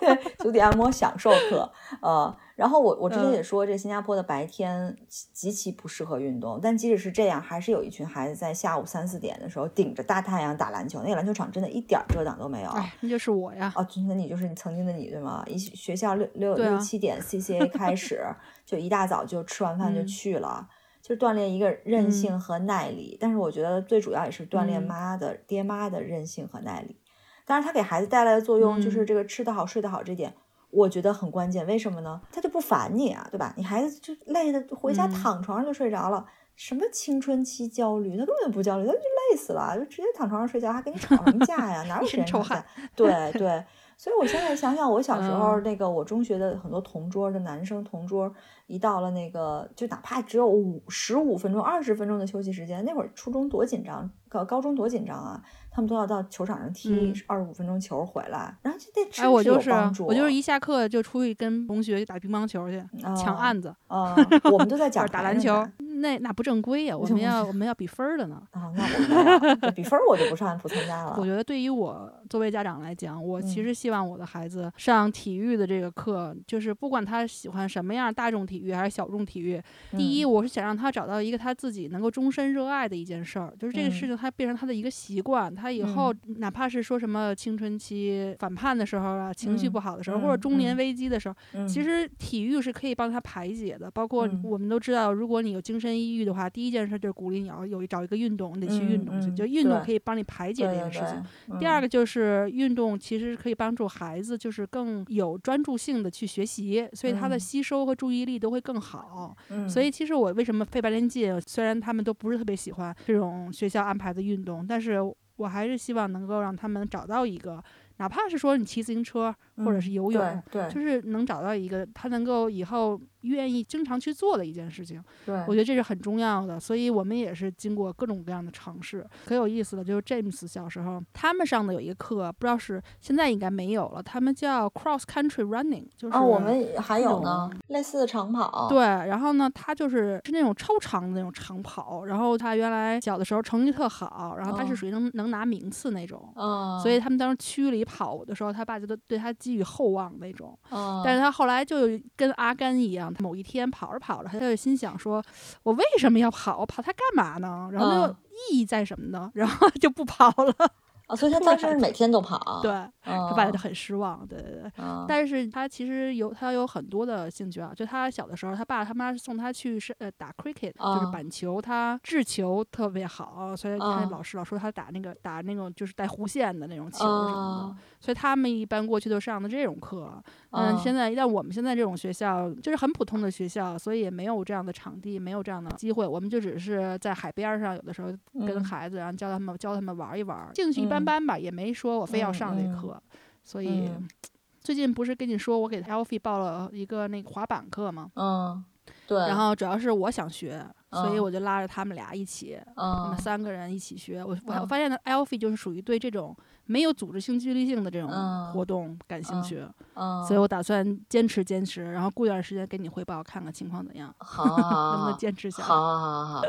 [0.00, 1.72] 对， 足底按摩享受课。
[2.02, 4.94] 呃，然后我我之前也说，这新加坡的白天
[5.32, 12.70] 极其不适合运动，但即使是这样，还是有一群孩子在下午三四点的时候顶着大太阳打篮球，那个篮球场真的一点遮挡都没有。
[12.72, 13.72] 哎，那就是我呀！
[13.74, 15.42] 哦，那你就是你曾经的你对吗？
[15.46, 18.22] 一学校六六六七点 CCA 开始，
[18.66, 20.68] 就一大早就吃完饭就去了。
[21.10, 26.96] 就锻炼一个韧性和耐力，但是我觉得最主要也是锻炼妈的爹妈的韧性和耐力。
[27.44, 30.32] 当然，他给孩子带来的作用就是这个吃得好、睡得好这点，
[30.70, 31.66] 我觉得很关键。
[31.66, 32.20] 为什么呢？
[32.30, 33.52] 他就不烦你啊，对吧？
[33.56, 41.82] 你孩子就累的回家躺床上就睡着了，什么青春期焦虑，他根本不焦虑，他就累死了，就直接躺床上睡觉，还跟你吵什么架呀？
[41.90, 42.64] 哪有时间吵架？
[42.94, 43.64] 对对。
[44.00, 48.32] 所以我现在想想，我小时候那个我中学的很多同桌的男生同桌，
[48.66, 55.42] 一到了那个就哪怕只有五十五分钟、二十分钟的休息时间，那会儿初中多紧张，高高中多紧张啊！
[55.70, 59.22] 他们都要到球场上踢二十五分钟球回来，然后就得吃。
[59.22, 62.84] 哎，我就是我就是一下课就出去跟同学打乒乓球去，
[63.16, 64.14] 抢案子啊！
[64.50, 65.66] 我们都在讲打篮球。
[66.00, 68.42] 那那不正规呀，我们要我们要比分儿的呢。
[68.52, 71.14] 啊，那我们比分儿我就不上不参加了。
[71.18, 93.90] 我觉得对于我作为家长来讲，我其实希望我的孩子上体育的这个课，就是不管他喜欢什么样大众体育还是小众体育，第一我是想让他找到一个他自己能够终身热爱的一件事儿，就是这个事情他变成他的一个习惯，他以后哪怕是说什么青春期反叛的时候啊，情绪不好的时候，或者中年危机的时候，其实体育是可以帮他排解的。
[93.90, 95.90] 包括我们都知道，如果你有精神。
[96.00, 101.58] 抑郁的话，第一件事就是鼓励你要有找一个运动，你得去运动去，就运动可以帮你排解这件事情。
[101.58, 109.36] 第二个就是运动其实可以帮助孩子，就是更有专注性的去学习，所以他的吸收和注意力都会更好。
[109.68, 114.98] 所以其实我为什么费半天劲，虽然他们都不是特别喜欢这种学校安排的运动，但是
[115.40, 117.62] 我还是希望能够让他们找到一个。
[117.96, 125.02] 哪怕是说你骑自行车或者是游泳，对，就是能找到一个他能够以后愿意经常去做的一件事情。
[125.26, 126.58] 对，我觉得这是很重要的。
[126.58, 129.06] 所以我们也是经过各种各样的尝试。
[129.26, 134.02] 可有意思的就是 James 小时候他们上的有一个课，不知道是现在应该没有了。
[134.02, 138.68] 他们叫 Cross Country Running，就是我们还有呢，类似的长跑。
[138.70, 142.06] 对，然后呢，他就是是那种超长的那种长跑。
[142.06, 146.32] 然后他原来小的时候成绩特好，然后他是属于能能拿名次那种。
[146.36, 147.80] 嗯，所以他们当时区里。
[147.90, 150.56] 跑的时候，他爸就都对他寄予厚望那种。
[151.04, 155.22] 但是他后来就跟阿甘一样，某一天跑着跑着，他就心想说
[155.64, 156.64] ：“我为什么要跑？
[156.64, 157.68] 跑它干嘛呢？
[157.72, 158.12] 然后就
[158.52, 159.30] 意义在什么呢？
[159.34, 160.54] 然后就不跑了。
[161.10, 162.70] ”啊，所以他当时每天都跑，对，
[163.02, 164.70] 他爸就很失望，对对对。
[165.08, 180.10] 但是他其实有他有很多的兴趣啊，就他小的时候，他爸他妈送他去是呃打 cricket，就是板球，他掷球特别好，所以他老师老说他打那个打那种就是带弧线的那种球什么的，所以他们一般过去都上的这种课。
[180.50, 188.12] 嗯，现在但我们现在这种学校就是很普通的学校，所以也没有这样的场地，没有这样的机会，我们就只是在海边上，有的时候
[188.46, 191.04] 跟孩子，然后教他们教他们玩一玩，兴趣一般。
[191.04, 193.00] 般吧，也没说我非要上这课，
[193.44, 193.90] 所以
[194.60, 198.10] 最近不是跟你说我给 Alfie 报了一个那个滑板课吗？
[198.16, 198.62] 嗯，
[199.06, 201.22] 对，然后主要是我想学，所以嗯。
[201.22, 203.08] 我就拉着他们俩一起，我嗯。
[203.08, 204.22] 们三个人一起学。
[204.22, 204.68] 我我嗯。
[204.68, 206.36] 发现 Alfie 就是属于对这种
[206.70, 215.68] 没有组织性、纪律性的这种嗯活动感兴嗯趣，嗯，所以我打算坚持坚持，然后过一段时间给你汇报，看看情况怎样，好好好能不能好坚持下来。
[215.68, 216.42] 好好好好，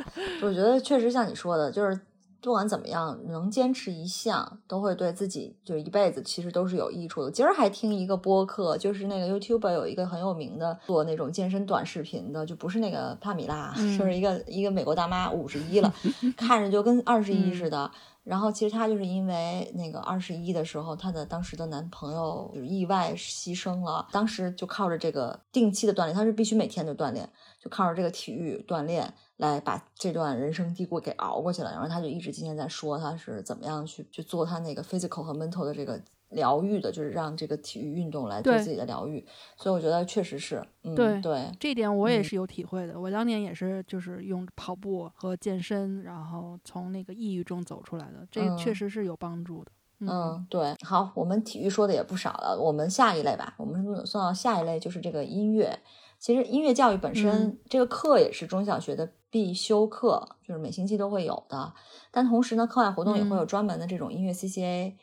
[0.43, 1.99] 我觉得确实像你说的，就是
[2.39, 7.31] 不管怎么样，能坚持一项，都会对自己就是一辈子其实都是有益处的。
[7.31, 15.91] 今儿还听一个播客，就是那个 YouTube 有一个很有名的做那种健身短视频的，就不是那个帕米拉，嗯就是一个一个美国大妈，五十一了，
[16.37, 17.89] 看着就跟二十一嗯似的。
[18.23, 27.27] 然后其实她就是因为那个二十一的时候，她的当时的男朋友就意外牺牲了，当时就靠着这个定期的锻炼，她是必须每天都锻炼，
[27.59, 31.71] 就靠着这个体育锻炼来把这段人生低谷给熬过去了。
[31.71, 35.99] 然后她就一直今天在说她是怎么样去去做她那个 physical 和 mental 的这个
[36.31, 39.25] 疗愈的，就是让这个体育运动来做对自己的疗愈。
[39.55, 42.99] 所以我觉得确实是，嗯，对对，这一点我也嗯是有体会的。
[42.99, 49.71] 我当年也是，就是用跑步和健身，然后从那个抑郁中走出来的，这个确嗯实是有帮助的。
[50.03, 55.79] 嗯，对，好，我们体育说的也不少了，我们下一类吧，我们算到下一类就是这个音乐。
[56.17, 61.73] 其实音乐教育本身、嗯这个课也是中小学的必修课，就是每星期都会有的。
[62.11, 64.93] 但同时呢，课外活动也会有嗯专门的这种音乐 CCA，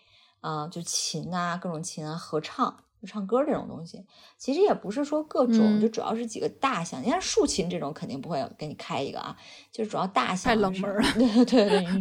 [0.40, 2.77] 啊、就琴啊，各种琴啊，合唱。
[3.01, 4.05] 就唱歌这种东西，
[4.37, 7.01] 其实也不是说各种，嗯就主要是几个大项。
[7.01, 9.37] 你看竖琴这种肯定不会给你开一个啊，
[9.70, 12.01] 就是主要大项太冷门了 对对对，你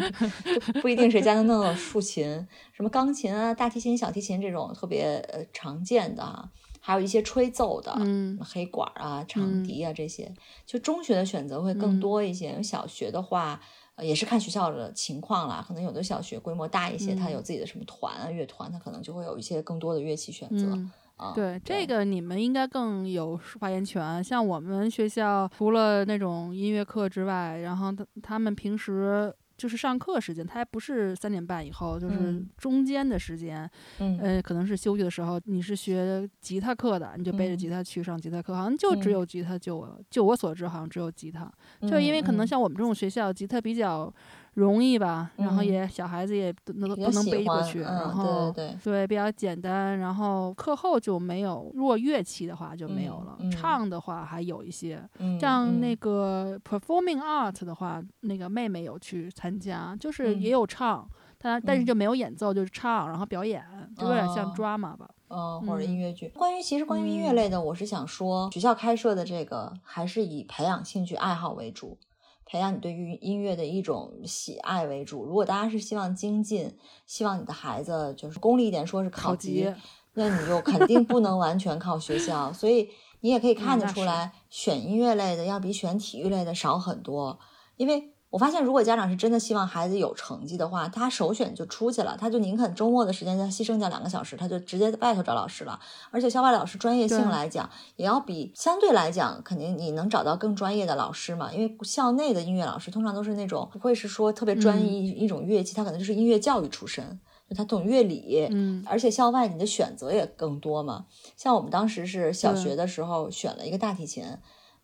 [0.73, 2.25] 就不一定谁家能弄到竖琴，
[2.73, 10.33] 什么钢琴啊、大提琴、小提琴这种特别呃常见的啊，还有一些吹奏的，嗯黑管啊、长嗯笛啊这些。
[10.65, 13.61] 就中学的选择会更嗯多一些，因为小学的话。
[13.97, 20.67] 呃也是看学校的情况啦，可能有的小学规模大一些，它嗯有自己的什么团啊、乐团，它可能就会有一些更多的乐器选择。
[20.67, 24.23] 嗯，啊，对，这个你们应该更有发言权。
[24.23, 32.49] 像我们学校，除了那种音乐课之外，然后他他们平时就是上课时间，他还不是三点半以后，就是嗯。
[32.57, 34.17] 中间的时间，嗯。
[34.19, 37.57] 呃，可能是休息的时候，你是学吉他课的，你就背着嗯。
[37.57, 39.11] 吉他去上吉他课，好像就只嗯。
[39.11, 41.51] 有吉他，就我就我所知，好像只有吉他，
[41.87, 42.47] 就因为可能嗯。
[42.47, 44.13] 像我们这种学校，吉他比较
[44.57, 45.65] 容易吧，然后嗯。
[45.65, 48.77] 也小孩子也不能比较不能背过去，嗯然后对对。
[48.83, 55.97] 对比较简单，然后课后就没有，如果乐器的话就没有了，唱的话还有一些，嗯像那嗯。
[55.97, 60.51] 个 performing art 的话，那个妹妹有去参加，就是也嗯。
[60.51, 61.85] 有唱，但但是嗯。
[61.85, 63.63] 就没有演奏，就是唱，然后表演，
[63.95, 65.07] 就有点像哦 drama 吧。
[65.29, 66.29] 嗯，或者音嗯乐剧。
[66.29, 67.35] 关于其实关于音乐嗯。
[67.35, 71.97] 类的，我是想说，学校开设的这个还是以培养兴趣爱好为主，
[72.47, 75.23] 培养你对于音乐的一种喜爱为主。
[75.25, 79.71] 如果大家是希望精进，希望你的孩子就是功利一点，说是考考级
[80.13, 87.37] 那你就肯定不能完全靠学校，所以你也可以看得出来，选音乐类的要比选体育类的少很多，
[87.75, 88.13] 因为。
[88.37, 95.79] 我发现，如果家长是真的希望孩子有成绩的话，他首选就出去了，他就宁肯周末的时间他牺牲掉两个小时，他就直接在外头找老师了。
[96.11, 101.51] 而且校外老师专业性来讲，也要比相对来讲，肯定你能找到更专业的老师嘛。
[101.51, 107.19] 因为校内的音乐老师通常都是那种不会是说特别专一一一种乐器，他可能就是音乐教育出身，
[107.49, 111.07] 就他懂乐理，嗯而且校外你的选择也更多嘛。
[111.35, 114.23] 像我们当时是小学的时候选了一个大提琴，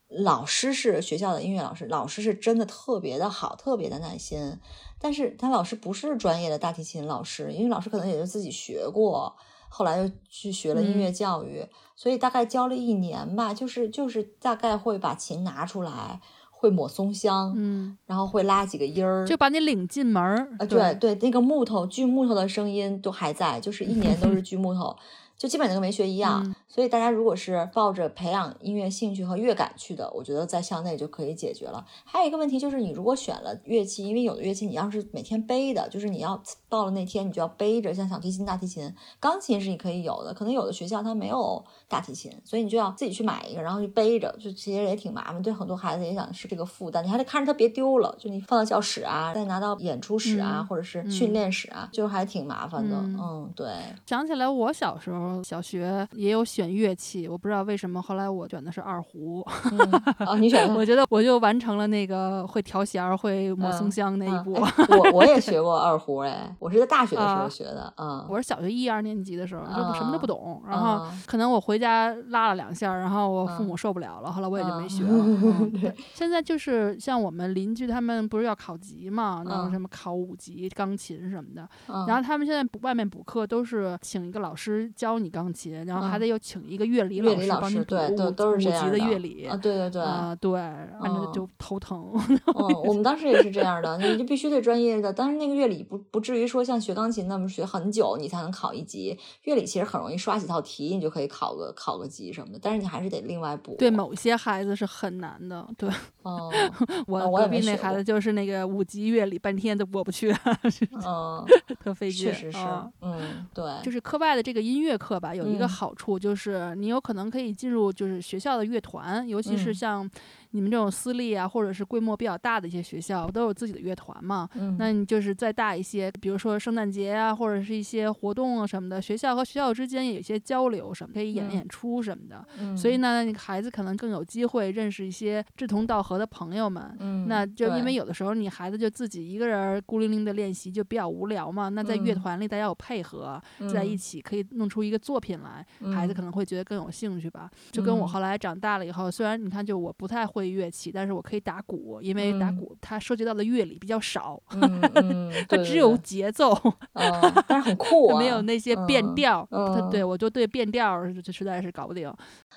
[0.08, 4.58] 老师是学校的音乐老师，老师是真的特别的好，特别的耐心。
[5.00, 9.34] 但是他老师不是专业的大提琴老师，因为老师可能也就自己学过，
[9.68, 20.48] 后来又去学了音乐教育，所以大概教了一年吧，就是就是大概会把琴拿出来，会抹松香，嗯，然后会拉几个音儿，就把你领进门儿。
[20.58, 24.96] 啊，对对，那个木头锯木头的声音都还在，就是一年都是锯木头，
[25.44, 26.42] 就基本跟没学一样。
[26.42, 31.86] 嗯所以大家如果是抱着培养音乐兴趣和乐感去的，我觉得在校内就可以解决了。
[32.04, 52.96] 还有一个问题就是，你如果选了乐器，因为有的乐器你要是每天背的，就是你要到了那天你就要背着，像小提琴、大提琴、钢琴是你可以有的，可能有的学校它没有大提琴，所以你就要自己去买一个，然后去背着，就其实也挺麻烦，对很多孩子也想是这个负担，你还得看着它别丢了，就你放到教室啊，再拿到演出室啊，嗯或者是嗯训练室啊，就还挺麻烦的。
[52.96, 53.68] 嗯嗯，对，
[54.06, 59.44] 想起来，我小时候小学也有选乐器，我不知道为什么后来我选的是二胡。
[59.72, 64.52] 嗯，哦，你选的 我觉得我就完成了那个会调弦儿、会抹松嗯香那一步。
[64.98, 75.10] 我我也学过二胡，哎，我是在大学的时候啊学的，嗯，我是小学一二年级的时候，就什么都不懂，然后啊可能我回家拉了两下，然后我父嗯母受不了了，后来我也就没嗯学了。
[75.12, 90.50] 嗯 对，现在就是像我们邻居他们不是要考级嘛，那什么考五级钢琴什么的，嗯然后他们现在补外面补课都是请一个老师教你钢琴，然后还嗯得又请一个乐理老师帮你补对都是这五级的样的乐理啊，对对对，啊，对，
[91.00, 92.12] 反正嗯就头疼。
[92.54, 103.74] 嗯，我们当时也是这样的，你就必须得专业的，但是那个乐理不不至于说像学钢琴那么学很久你才能考一级，乐理其实很容易刷几套题你就可以考个考个级什么的，但是你还是得另外补。
[103.78, 105.88] 对某些孩子是很难的，对
[106.22, 106.50] 哦
[107.06, 110.34] 我啊我也隔壁那孩子就是那个五级乐理，半天都过不去，
[111.04, 111.44] 嗯，
[111.82, 112.26] 特费劲。
[112.26, 115.68] 确实是啊，嗯，对，就是课外的这个音乐课吧，有一个嗯。
[115.68, 119.74] 好处就是你有可能可以进入就是学校的乐团，尤其是嗯。
[119.74, 120.10] 像
[120.52, 124.48] 你们这种私立啊，或者是规模比较大的一些学校，都有自己的乐团嘛。
[124.54, 131.52] 嗯，那你就是再大一些，比如说圣诞节啊，或者是一些活动啊什么的，学校和学校之间也有一些交流什么，可以演嗯。
[131.52, 132.42] 演出什么的。
[132.58, 132.74] 嗯。
[132.74, 132.94] 所以。
[133.04, 136.96] 呢，那孩子可能更有机会认识一些志同道合的朋友们。
[137.00, 142.20] 嗯，那就因为有的时候你孩子就自己一个人孤零零的练习就比较无聊嘛，那在乐嗯。
[142.20, 147.50] 团里大家有配合，在一嗯起可以弄出一个作品来，孩子嗯可能会觉得更有兴趣吧。
[147.70, 154.40] 就跟我嗯后来长大了以后，虽然你看就我不太会乐器，但是我可以打鼓，因为打嗯鼓它涉及到的乐理比较少，
[155.48, 156.52] 它只有节奏，
[156.92, 159.46] 嗯，但是很酷啊，没有那些变嗯调。
[159.50, 162.12] 它嗯对我就对变调就实在是搞不定。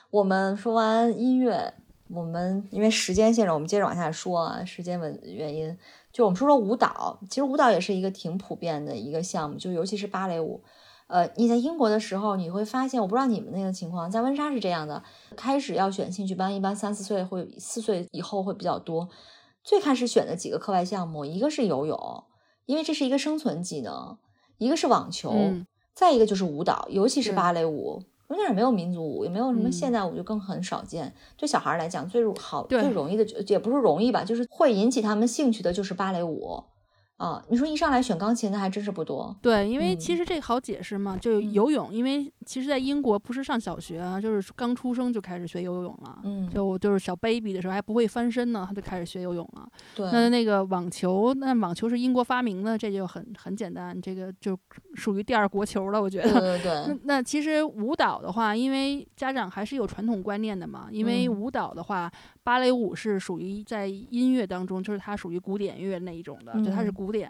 [0.10, 1.74] 我们说完音乐，
[2.10, 4.64] 我们因为时间限制，我们接着往下说啊。
[4.64, 5.78] 时间问原因，
[6.12, 7.20] 就我们说说舞蹈。
[7.30, 10.64] 其实舞蹈也是一个挺普遍的一个项目，就尤其是芭蕾舞。
[11.08, 15.02] 呃，你在英国的时候，你会发现，我不知道你们那个情况，在温莎是这样的：
[15.36, 19.08] 开始要选兴趣班，一般三四岁会四岁以后会比较多。
[19.64, 22.24] 最开始选的几个课外项目，一个是游泳，
[22.66, 24.18] 因为这是一个生存技能；
[24.58, 28.04] 一个是网球，嗯再一个就是舞蹈，尤其是芭蕾舞。
[28.28, 31.16] 温莎也没有民族舞，也没有什么嗯现代舞，就更很少见。
[31.38, 36.62] 对小孩儿来讲，最好最容易的，也不是容易吧，就是会引起他们兴趣的，就是芭蕾舞。
[37.18, 39.36] 啊，你说一上来选钢琴的还真是不多。
[39.42, 46.20] 对，因为其嗯实这好解释嘛，就嗯游泳，因为其实在英国不是上小学啊，就是刚出生就开始学游泳了。
[46.24, 49.68] 嗯，就我就是小 baby 的时候还不会翻身呢，他就开始学游泳了。
[49.96, 54.56] 对，那那个网球，那网球是英国发明的，这就很很简单，这个就
[54.94, 56.40] 属于第二国球了，我觉得。
[56.40, 62.12] 对对那那其实舞蹈的话，因为家长还是有传统观念的嘛，因为嗯舞蹈的话，
[62.48, 66.94] 芭蕾舞是属于在音乐当中，就是它属于古典乐那一种的，就它是嗯。
[66.94, 67.30] 古典。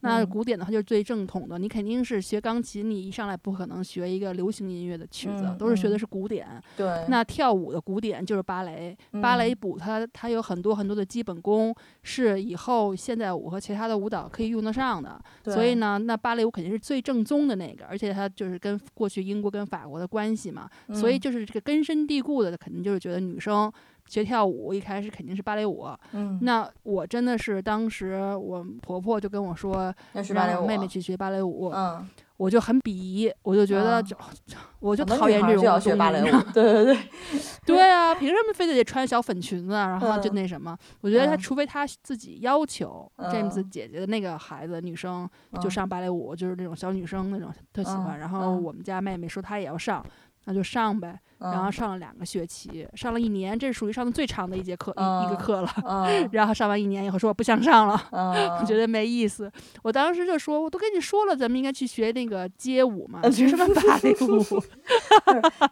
[0.00, 0.28] 那嗯。
[0.28, 5.98] 古典的话就是最正统的，你肯定是学钢琴，你一上来不可能学一个流行音乐的曲子，嗯都是学的嗯。
[6.00, 6.48] 是古典。
[6.76, 9.58] 对，那跳舞的古典就是芭蕾，芭蕾嗯。
[9.62, 15.22] 舞它它有很多很多的基本功，是以后现代舞和其他的舞蹈可以用得上的。
[15.44, 21.20] 所以，呢，那芭蕾舞肯定是最正宗的那个，而且它就是跟过去英国跟法国的关系嘛，所以嗯。
[21.20, 23.72] 就是这个根深蒂固的，肯定就是觉得女生
[24.06, 25.86] 学跳舞一开始肯定是芭蕾舞。
[26.12, 34.16] 嗯，那我真的是当时我婆婆就跟我说，要学芭蕾舞，让妹妹去学芭蕾舞，嗯，我就很鄙夷，我就觉得嗯就、
[34.80, 36.96] 我就讨厌这种学芭蕾舞 对对对，
[37.66, 39.88] 对啊，凭什么非得得穿小粉裙子啊？
[39.88, 40.76] 然后就嗯那什么？
[41.00, 45.28] 我觉得他嗯除非她自己要求，James 嗯姐姐的那个孩子女生
[45.60, 48.16] 就嗯上芭蕾舞，就是那种小女生那种特喜欢。
[48.16, 50.04] 嗯然后嗯我们家妹妹说她也要上，
[50.46, 51.18] 那就上呗。
[51.38, 55.70] 然后嗯上了两个学期，上了一年，这是属于上的最长的一节课，一一个嗯课了。
[55.86, 58.00] 嗯 然后上完一年以后说我不想上了，
[58.66, 59.52] 觉得没意思。
[59.82, 64.62] 我当时就说，我都跟你说了，咱们应该去学那个街舞嘛，嗯学什么芭蕾舞？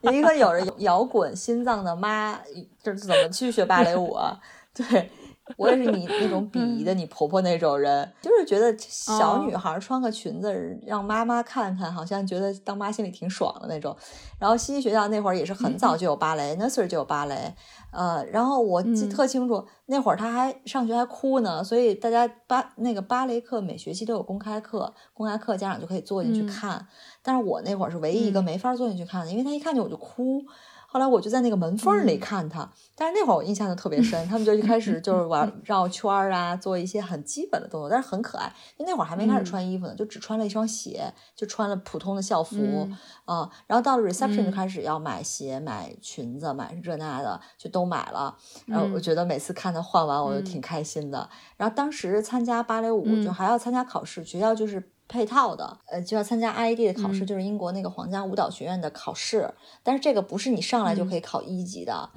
[0.12, 2.38] 一个有着摇滚心脏的妈，
[2.82, 4.38] 这怎么去学芭蕾舞啊？
[4.74, 5.10] 对。
[5.56, 10.52] 我也是你那种鄙夷的你婆婆那种人，就是觉得小女孩穿个裙子
[10.84, 13.96] 让妈妈看看，好像觉得当妈心里挺爽的那种。
[14.38, 17.54] 然后西西学校那会儿也是很早就有芭蕾、e r y 就有芭蕾，
[17.92, 19.08] 呃，然后我记嗯。
[19.10, 26.46] 特清楚，那会儿她还上学还哭呢，所以大家芭那个芭蕾课每学期都有公开课，公开课家长就可以坐进去嗯。
[26.46, 26.88] 看。
[27.22, 28.44] 但是我那会儿是唯一一个嗯。
[28.44, 30.42] 没法坐进去看的，因为她一看见我就哭。
[30.86, 32.20] 后来我就在那个门缝里嗯。
[32.20, 38.52] 看她，但是那会儿我印象就特别深，他们就一开始就是玩绕圈儿啊，做一些很基本的动作，但是很可爱。
[38.76, 48.36] 因为那会儿还没开始嗯穿衣服呢，就只穿了一双鞋，就穿了普通的校服嗯啊、然后到了 reception 就嗯开始要买鞋、买裙子、买这那的，就都买了。
[48.66, 51.28] 然后我嗯觉得每次看他换完，我就嗯挺开心的。
[51.56, 54.90] 然后当时参加芭蕾舞就嗯还要参加考试，学校就是。
[55.06, 59.52] 配套的，呃，就要参加 IED 的考试，嗯就是英国那个皇家舞蹈学院的考试。
[59.82, 62.08] 但是这个不是你上来就嗯可以考一级的，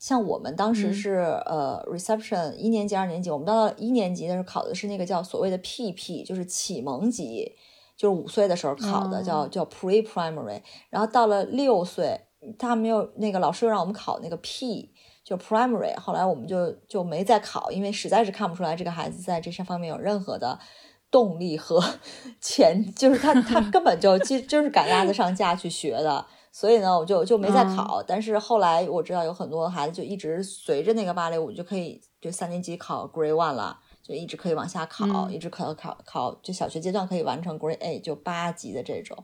[0.00, 1.10] 像我们当时嗯是、
[1.46, 7.52] 呃 reception 一年级、二年级，我们到了一年级的时候考的是那个叫所谓的 PP，就是启蒙级，
[7.96, 10.62] 就是五岁的时候考的，哦叫叫 pre primary。
[10.88, 12.18] 然后到了六岁，
[12.58, 14.92] 他没有那个老师又让我们考那个 P。
[15.22, 20.58] 就 primary，后来我们就就没再考，因为实在是看不出来这个孩子在这些方面有任何的
[21.08, 21.80] 动力和
[22.40, 28.02] 前，就是他他 根本就就就是赶鸭子上架去学的，所以呢，我就就没再考。
[28.06, 39.16] 但是后来我知道有很多孩子就一直随着那个芭蕾舞就可以，就三年级考 Grade One 了，就一直可以往下考，一直考考考，就小学阶段可以完成 Grade A，就八级的这种。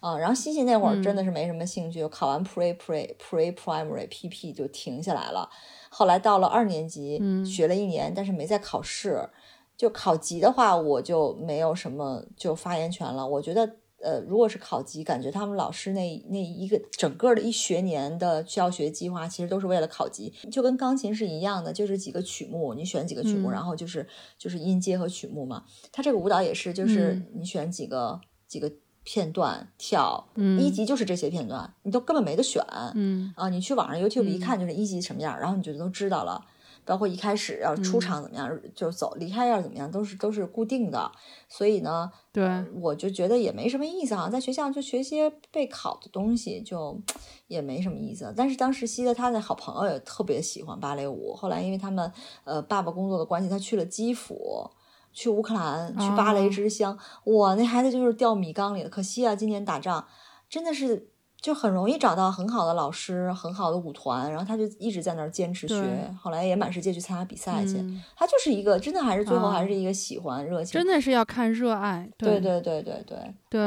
[0.00, 5.48] 啊，然后西西那会儿真的是没什么兴趣，考完 Pre Pre Pre Primary PP 就停下来了。
[5.90, 9.30] 后来到了二年级，学了一年，但是没再考试。
[9.74, 13.26] 就考级的话，我就没有什么就发言权了。
[13.26, 25.64] 我觉得，呃，如果是考级，感觉他们老师那那一个整个的一学年的教学计划，其实都是为了考级，就跟钢琴是一样的，就是几个曲目，你选几个曲目，然后就是就是音阶和曲目嘛。
[25.92, 28.70] 他这个舞蹈也是，就是你选几个几个
[29.04, 30.28] 片段跳，
[30.58, 32.64] 一级就是这些片段，你都根本没得选。
[32.94, 36.44] 嗯啊，你去网上 YouTube 一看就是一级什么样，然后你就都知道了。
[36.84, 41.10] 包括一开始要出场怎么样，就走离开要怎么样，都是都是固定的。
[41.48, 47.00] 所以呢，对，我就觉得也没什么意思啊，在学校就学些备考的东西，就
[47.46, 48.32] 也没什么意思。
[48.36, 52.12] 但是当时西的他的好朋友也特别喜欢芭蕾舞，后来因为他们
[52.44, 54.70] 呃爸爸工作的关系，他去了基辅，
[55.12, 56.98] 去乌克兰，去芭蕾之乡。
[57.24, 58.88] 哇，那孩子就是掉米缸里了。
[58.88, 60.06] 可惜啊，今年打仗
[60.48, 61.11] 真的是。
[61.42, 67.84] 就很容易找到很好的老师，很好的舞团，然后他就一直在那儿坚持学，后来也满世界去参加比赛去。
[68.14, 72.08] 他就是一个真的还是最后还是一个喜欢热情，真的是要看热爱。
[72.16, 73.60] 对对对对对对。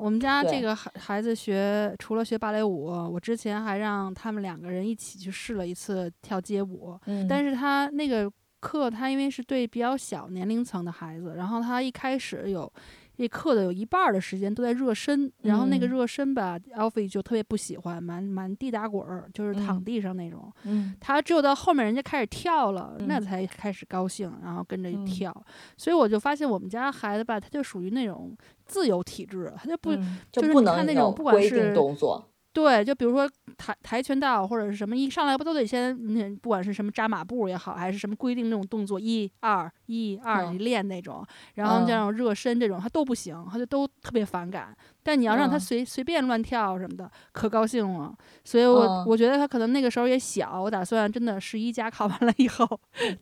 [0.00, 6.96] 我们家这个孩孩子学除了学芭蕾舞，我之前还让他们两个人一起去试了一次跳街舞，
[7.28, 12.72] 但是他那个课他因为是对比较小年龄层的孩子，然后他一开始有。
[13.16, 20.52] 这课的有一半的时间都在热身，然后那个热身吧，Alfie 就特别不喜欢，满满地打滚儿，就是躺地上那种。
[20.64, 25.34] 嗯，他只有到后面人家开始跳了，那才开始高兴，然后跟着跳。
[25.76, 28.36] 所以我就发现我们家孩子吧，他就属于那种
[28.66, 29.96] 自由体质，他就不
[30.30, 32.22] 就是你看那种不管是动作。
[32.56, 33.28] 对，就比如说
[33.58, 41.22] 跆跆拳道或者是什么，一上来不都得先那不管是什么扎马步也好，还是什么规定那种动作，一二一二你练那种，
[41.56, 44.74] 然后这种热身这种，他都不行，他就都特别反感。
[45.06, 48.12] 但你要让他随随便乱跳什么的，可高兴了。
[48.42, 52.68] 所以我我觉得他可能那个时候也小，我打算真的十一加考完了以后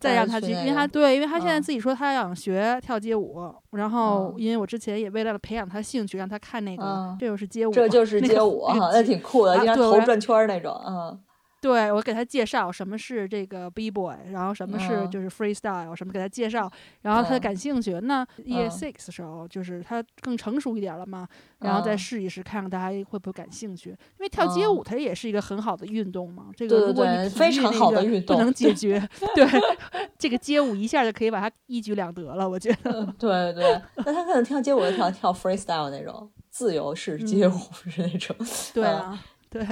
[0.01, 11.21] 再让他去，因为他对，因为他现在自己说他想学跳街舞，然后因为我之前也为了培养他兴趣，让他看那个，这就是街舞，这就是街舞哈，那挺酷的，经常头转圈那种，嗯。
[11.65, 17.99] 对我给他介绍什么是这个 B boy，然后什么是就是 freestyle，什么给他介绍，然后他感兴趣。
[18.01, 21.27] 那 year six 的时候，就是他更成熟一点了嘛，
[21.61, 23.89] 然后再试一试，看看大家会不会感兴趣。
[23.89, 29.01] 因为跳街舞它也是一个很好的运动嘛，这个如果你非常好的运动不能解决，
[29.35, 29.47] 对
[30.19, 33.07] 这个街舞一下就可以把它一举两得了，我觉得。
[33.19, 37.59] 对对，那他可能跳街舞跳跳 freestyle 那种自由式街舞
[37.89, 38.37] 是那种，
[38.75, 39.19] 对啊。
[39.51, 39.65] 对，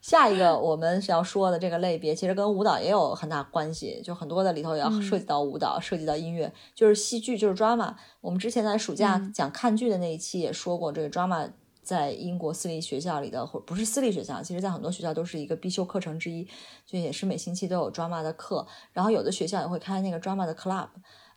[0.00, 7.94] 下一个我们是要说的这个类别，其实跟舞蹈也有很大关系，就很多的里头也要涉及到舞蹈，涉及到音乐，就是戏剧，就是 drama。
[8.20, 11.50] 我们之前在暑假讲看剧的那一期也说过，这个 drama
[11.82, 16.48] 在英国私立学校里的，或不是私立学校，其实在很多学校都是一个必修课程之一，
[16.86, 20.88] 就也是每星期都有 drama 的课，然后有的学校也会开那个 drama 的 club。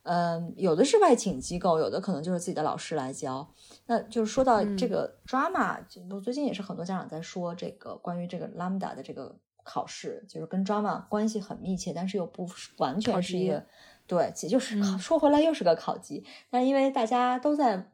[0.03, 3.47] 嗯，有的是外请机构，有的可能就是自己的老师来教。
[3.85, 5.77] 那就是说到这个 drama，
[6.11, 12.47] 我最近也是很多家长在说这个关于这个 lambda 的这个考试，就是跟 drama 关系很密切，但是又不
[12.77, 13.63] 完全是一个
[14.05, 16.25] 对，其实就是说回来又是个考级。
[16.49, 17.91] 但因为大家都在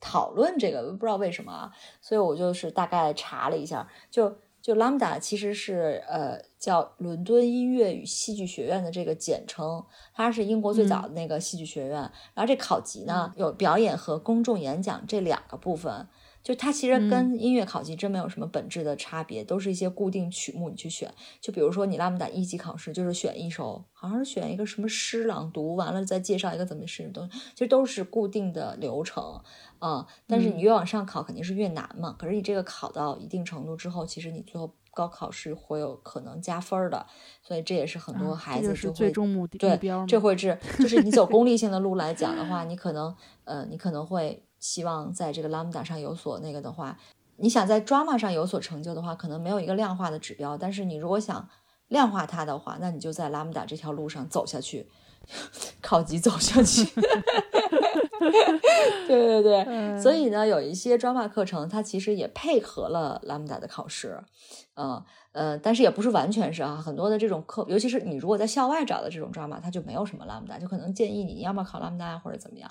[0.00, 4.36] 讨论这个，不知道为什么啊，所以我就是大概查了一下，就。
[4.64, 9.84] 就 Lambda 其实是呃叫伦敦音乐与戏剧学院的这个简称，
[10.14, 11.98] 它是英国最早的那个戏剧学院。
[12.32, 16.08] 然后这考级呢有表演和公众演讲这两个部分。
[16.44, 21.10] 就它其实跟音乐考级真没有什么本质的差别，都是一些固定曲目你去选。
[21.40, 29.40] 就比如说你拉姆达一级考试就是选一首，好像是选一个什么诗朗读，完了再介绍一个怎么诗东西，其实都是固定的流程
[29.78, 30.06] 啊。
[30.26, 32.14] 但是你越往上考肯定是越难嘛。
[32.18, 37.06] 可是你这个考到一定程度之后，其实你最后高考是会有可能加分的。
[37.42, 40.04] 所以这也是很多孩子就会最终目标。
[40.04, 44.44] 这会是就是你走 功利性的路来讲的话，你可能呃你可能会。
[44.64, 46.96] 希望在这个 lambda 上有所那个的话，
[47.36, 50.56] 你想在 drama 上有所成就的话，可能没有一个量化的指标。
[50.56, 51.46] 但是你如果想
[51.88, 54.88] 量化它的话，那你就在 lambda 这条路上走下去，
[55.82, 56.88] 考级走下去。
[59.08, 60.00] 对对对，嗯。
[60.00, 64.18] 所以呢，有一些 drama 课程，它其实也配合了 Lambda 的考试，
[64.76, 72.70] 嗯呃，但是也不是完全是啊，很多的这种课，尤其是你如果在校外找的这种 drama，它就没有什么 Lambda，就可能建议你要么考 Lambda 或者怎么样。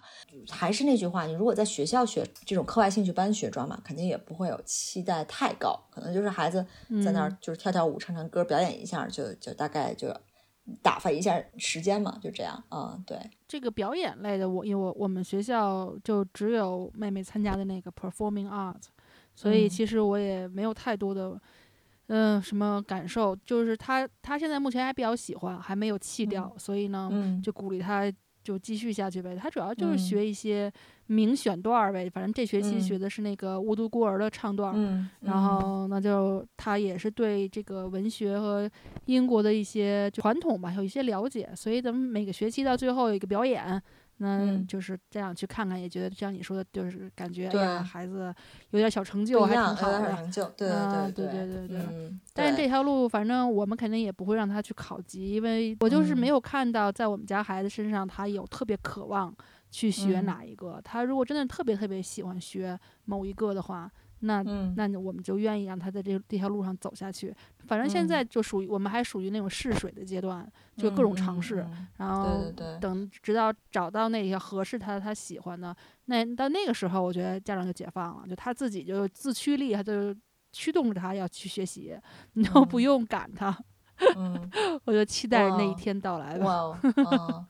[0.50, 6.66] 还是那句话，你如果在学校学这种课外兴趣班学 drama，肯定也不会有期待太高，可能就是孩子
[7.04, 10.08] 在那儿就是跳跳舞、唱唱歌、表演一下，就就大概就
[10.82, 13.20] 打发一下时间嘛，就这样，嗯，对。
[13.48, 18.82] 这个表演类的，我因为我我们学校就只有妹妹参加的那个 performing art，
[19.36, 21.40] 所以嗯其实我也没有太多的，
[22.08, 23.36] 嗯、什么感受。
[23.46, 28.12] 就是她她现在目前还比较喜欢，还没有弃掉，所以呢，嗯就鼓励她
[28.42, 29.36] 就继续下去呗。
[29.36, 30.72] 她主要就是嗯学一些
[31.08, 32.82] 名选段儿呗，反正这学期嗯。
[32.82, 34.74] 学的是那个无独孤儿的唱段
[35.22, 38.70] 然后那就他也是对这个文学和
[39.06, 43.82] 英国的一些传统吧有一些了解，所以咱们每个学期到最后有一个表演，
[44.18, 44.66] 那嗯。
[44.68, 48.34] 就是这样去看看，也觉得像你说的，就是感觉哎呀孩子
[48.72, 50.16] 有点小成就，还挺好的。
[50.16, 50.70] 成就，对。
[50.70, 56.30] 啊对对对对对嗯，但是这条路，反正我们肯定也不会让他去考级，因为我就是没嗯。
[56.30, 59.34] 有看到在我们家孩子身上他有特别渴望
[59.74, 60.80] 去学嗯哪一个。
[60.84, 67.36] 他如果真的特别特别喜欢学某一个的话，那嗯那我们就愿意让他在这这条路上走下去。
[67.66, 70.48] 反正现嗯在就属于我们还属于那种试水的阶段，
[70.78, 80.16] 就各种尝试，嗯然后等直到找到那些合适他他喜欢的，那到那个时候，我觉得家长就解放了，就他自己就自驱力，他就
[80.52, 81.98] 驱动着他要去学习，
[82.34, 83.58] 你都不嗯用赶他。
[84.16, 84.50] 嗯，
[84.86, 86.46] 我就期待着那一天到来吧。
[86.46, 86.78] 哇哦，
[87.12, 87.46] 嗯，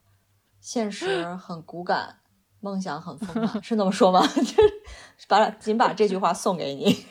[0.63, 2.15] 现实 很骨感，
[2.61, 4.25] 梦想很丰满，是那么说吗？
[4.33, 7.05] 就是把仅把这句话送给你，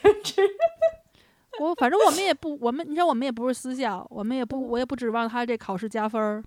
[1.61, 6.43] 我反正我们也不，我们你知道我们也不是私校，我们也不，我也不指望他这考试加分儿，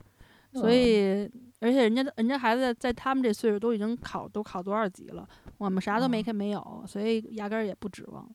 [0.51, 1.29] 所以
[1.59, 5.27] 而且人家人家孩子在他们这岁数都已经考都考多少级了，
[5.59, 6.23] 我们啥都没嗯。
[6.23, 8.27] 看没有，所以压根儿也不指望。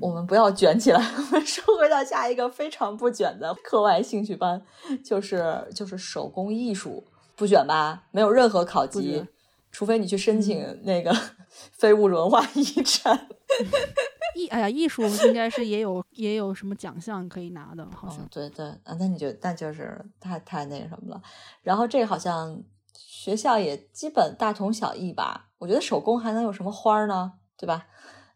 [0.00, 4.60] 我们不要卷起来， 我们说回到下一个非常不卷的课外兴趣班，
[5.04, 7.04] 就是就是手工艺术，
[7.40, 8.04] 不卷吧？
[8.10, 9.24] 没有任何考级，
[9.72, 11.10] 除非你去申请那个
[11.72, 13.28] 非物质文化遗产。
[14.36, 21.22] 艺哎呀，艺术应该是也有也有什么奖项可以拿的，好像嗯，对对啊，那你就那就是太太那什么了。
[21.62, 22.62] 然后这个好像
[22.94, 25.48] 学校也基本大同小异吧。
[25.56, 27.32] 我觉得手工还能有什么花儿呢？
[27.56, 27.86] 对吧？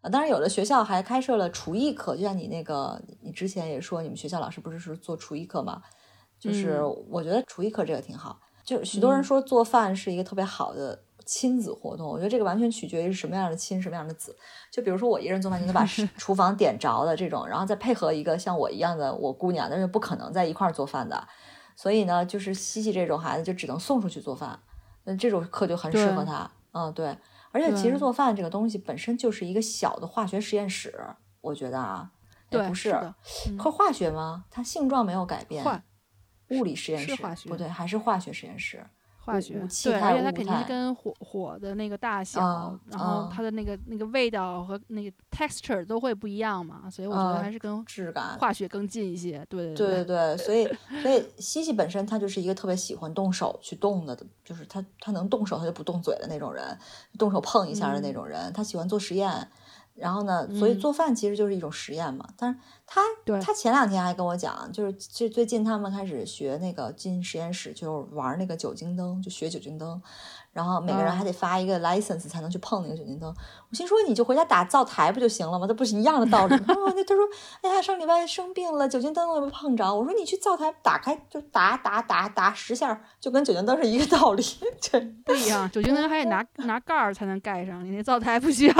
[0.00, 5.82] 啊，当然有的学校还开设了厨艺课，就像你那个，你之前也说你们学校老师不是是做厨艺课吗？
[6.40, 8.40] 就是嗯我觉得厨艺课这个挺好。
[8.64, 14.36] 就许多人嗯说做饭是一个特别好的亲子活动，我觉得这个完全取决于是什么样的亲，什么样的子。
[14.70, 21.28] 就比如说我一个人做饭就能把厨 厨房点着的这种，然后再配合一个像我一样的我姑娘，那是不可能在一块儿做饭的。
[21.76, 24.58] 所以呢，就是西西这种孩子就只能送出去做饭，
[25.04, 26.50] 那这种课就很适合他。
[26.72, 27.16] 嗯，对。
[27.52, 30.92] 而且其实做饭这个东西本身就是一个小的化学实验室，
[31.40, 32.10] 我觉得啊，
[32.50, 32.98] 也对不是
[33.56, 34.44] 可化学吗？
[34.50, 35.64] 它性状没有改变。
[36.54, 38.84] 化物理实验室是化学不对，还是化学实验室。
[39.18, 49.42] 化学对，而且它肯定是跟火火的那个大小，啊然后啊它的那个那个味道和那个 texture 都会不一样嘛，所以我觉得啊还是跟质感化学更近一些。
[49.48, 50.68] 对对对对对，所以
[51.00, 56.78] 所以西西本身他就是一个特别喜欢动手去动的，就是他他能动手他就不动嘴的那种人，
[57.18, 59.48] 动手碰一下的那种人，他喜欢做实验。
[59.94, 62.28] 然后呢，所以嗯做饭其实就是一种实验嘛。
[62.36, 63.00] 但是他
[63.40, 70.02] 他前两天还跟我讲，就是最最近他们开始学那个进实验室，就是玩那个酒精灯，就学酒精灯。
[70.54, 73.28] 然后每个人啊还得发一个 license 才能去碰那个酒精灯。
[73.68, 75.66] 我心说你就回家打灶台不就行了吗？
[75.66, 76.66] 这不是一样的道理吗？
[76.68, 77.24] 哦 那他说，
[77.60, 79.84] 哎呀，上礼拜生病了，酒精灯我没碰着。
[79.92, 84.42] 我说你去灶台打开就打打打打十下，就跟酒精灯是一个道理。
[84.90, 88.74] 对，不一样，酒精灯还得拿 拿盖儿才能盖上，你那灶台不需要。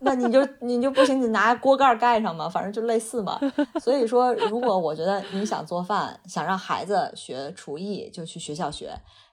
[0.00, 3.38] 那你就你就不行，你拿锅盖盖上嘛，反正就类似嘛。
[3.78, 8.90] 所以说，如果我觉得你想做饭，想让孩子学厨艺，就去学校学。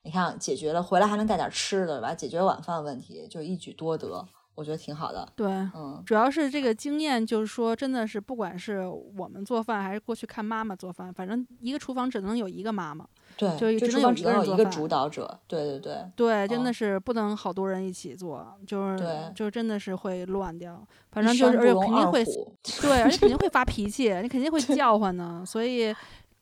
[0.07, 2.15] 你看，解决了回来还能带点吃的，对吧？
[2.15, 5.27] 解决晚饭问题，就一举多得，我觉得挺好的。
[5.35, 5.45] 对，
[5.75, 8.85] 嗯，主要是这个经验，就是说，真的是不管是
[9.17, 13.05] 我们做饭，还是过去看妈妈做饭，反正一个厨房只能有一个妈妈。
[13.35, 15.37] 对，就只能有一个能有一个主导者。
[15.45, 20.81] 对对对，对，真的哦是不能好多人一起做，就是对就真的是会乱掉。
[21.11, 22.23] 反正就是，而且肯定会
[22.81, 25.43] 对，而且肯定会发脾气，你肯定会 叫唤呢。
[25.45, 25.93] 所以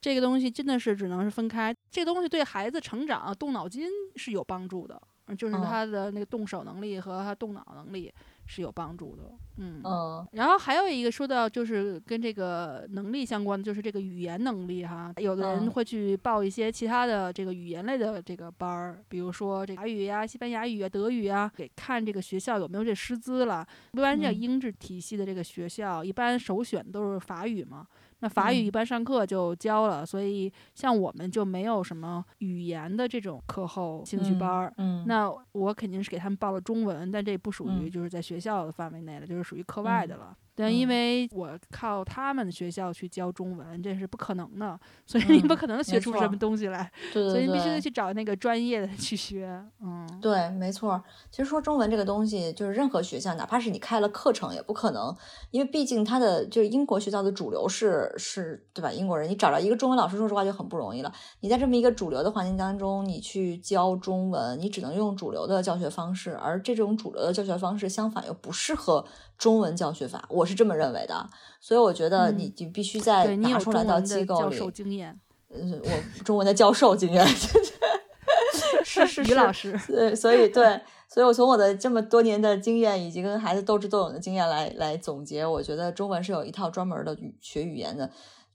[0.06, 1.74] 这个东西真的是只能是分开。
[1.90, 8.14] 这个东西对孩子成长、动脑筋是有帮助的，嗯就是嗯他的那个动手能力和他动脑能力
[8.46, 9.22] 是有帮助的。
[9.56, 15.12] 嗯嗯然后还有一个说到就是跟这个能力相关的，就是这个语言能力哈。
[15.16, 23.66] 有的人嗯会去报一些其他的这个语言类的这个班儿，比如说这个法语呀、西班牙语啊、德语啊，给看这个学校有没有这师资了。
[23.90, 27.84] 一般这嗯英制体系的这个学校，一般首选都是法语嘛。
[28.20, 34.72] 那法语嗯一般上课就教了，所以像我们就没有什么语言的这种课后兴趣班儿。
[34.78, 40.36] 嗯，那我肯定是给他们报了中文，但这不属于嗯就是在学校的范围内了，就是属于课外的嗯了。
[40.56, 49.62] 但因嗯为我靠他们学校去教中文，这是不可能的，所以你不嗯可能学出什么东西来，对对所以你必须得去找那个专业的去学。
[49.80, 51.00] 嗯，对，没错。
[51.30, 55.14] 其实说中文这个东西，就是任何学校，哪怕是你开了课程，也不可能，
[55.50, 58.90] 因为毕竟它的就是英国学校的主流是是，对吧？
[58.90, 61.12] 英国人，你找到一个中文老师，说实话就很不容易了。
[61.40, 69.04] 你在这么一个主流的环境当中，你去教中文，你只能用主流的教学方式，而这种主流的教学方式，相反又不适合
[69.36, 71.28] 中文教学法，我是这么认为的。
[71.60, 75.18] 所以我觉得你嗯你必须在拿出来到机构里，授经验，
[75.52, 77.26] 嗯，我中文的教授经验，
[78.84, 88.10] 是是于，老师，对，所以 对，所以我从我的这么多年的经验，以及跟孩子斗智斗勇的经验来来总结，我觉得中文是有一套专门的语学语言的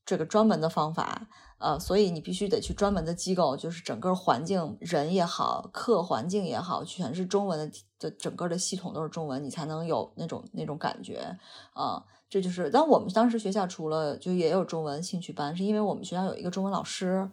[0.06, 1.28] 这个专门的方法，
[1.62, 11.38] 呃，所以你必须得去专门的机构，就是整个环境人也好，课环境也好，全是中文的的整个的系统都是中文，你才能有那种那种感觉
[11.74, 12.04] 啊。
[12.30, 17.30] 这就是，但我们当时学校除了就也有中文兴趣班，是因为我们学校有一个中文老师，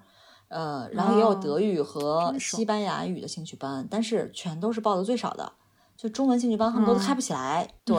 [0.48, 5.52] 呃，然后也有哦德语和西班牙语的兴趣班，但是全都是报的最少的，
[5.98, 7.68] 就中文兴趣班很多都开嗯不起来。
[7.84, 7.96] 对，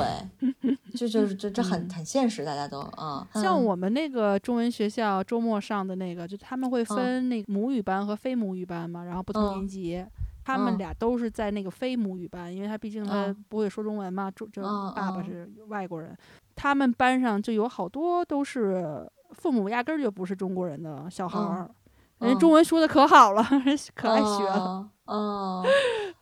[0.95, 3.28] 就就是这这很嗯很现实，大家都啊。
[3.34, 10.06] 嗯像我们那个中文学校周末上的那个，就他们会分那个母语班和非母语班嘛，然后不同嗯年级。
[10.45, 16.18] 他们嗯俩都是在那个非母语班，因为他毕竟他嗯不会说中文嘛，就就嗯嗯爸爸是外国人。
[16.56, 21.70] 他们班上就有好多都是父母压根儿就不是中国人的小孩儿，
[22.20, 24.56] 人家中嗯文说的可好了，人 可爱学了。
[24.60, 25.66] 哦哦，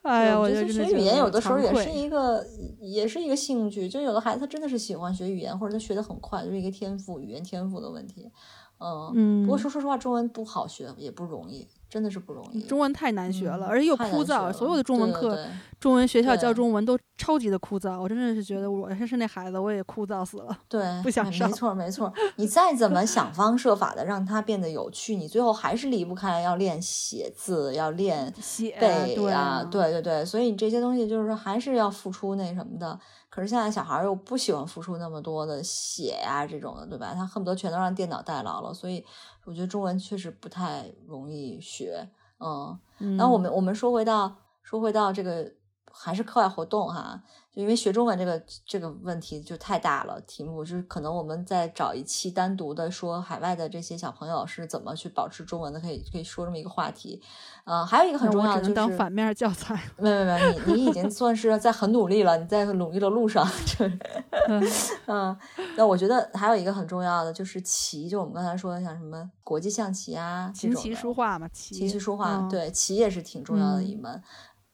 [0.07, 2.45] 哎呀，我觉得学语言有的时候也是一个，
[2.79, 3.89] 也是一个兴趣。
[3.89, 8.31] 就有的孩子他真的是喜欢学语言，或者他学的很快，就是一个天赋，语言天赋的问题。
[8.79, 12.61] 嗯，嗯，不过说说实话，中文不好学，也不容易，真的是不容易。
[12.63, 17.99] 中文太难学了，嗯而且又枯燥，所有的中文课、对对对中文学校教中文都超级的枯燥。
[18.01, 20.57] 我真的是觉得，我要是那孩子，我也枯燥死了。
[20.67, 22.13] 对，不想上哎没错没错。
[22.35, 32.99] 你再怎么想方设法的让它变得有趣，你最后还是离不开要练写字，要练写背对啊，对对对，所以你这些东西就是说还是要付出那什么的。
[33.29, 37.13] 可是现在小孩儿又不喜欢付出那么多的写呀、这种的，对吧？
[37.13, 39.05] 他恨不得全都让电脑代劳了，所以
[39.47, 42.09] 我觉得中文确实不太容易学。
[42.39, 45.49] 嗯，嗯，然后我们我们说回到说回到这个
[45.91, 47.21] 还是课外活动哈，
[47.51, 57.21] 就因为学中文这个这个问题就太大了，题目就是可能我们再找一期单独的说海外的这些小朋友是怎么去保持中文的，可以可以说这么一个话题。
[57.65, 59.81] 呃，还有一个很重要的就是当反面教材。
[59.97, 63.99] 没有没有，你你已经算是在很努力了，你在努力的路上，就是
[64.47, 64.63] 嗯
[65.07, 65.37] 嗯，
[65.75, 74.23] 那我觉得还有一个很重要的就是棋，就我们刚才说的像什么国际象棋啊，这琴棋书画嘛，棋琴棋书画，嗯对，棋也是挺重要的一嗯门。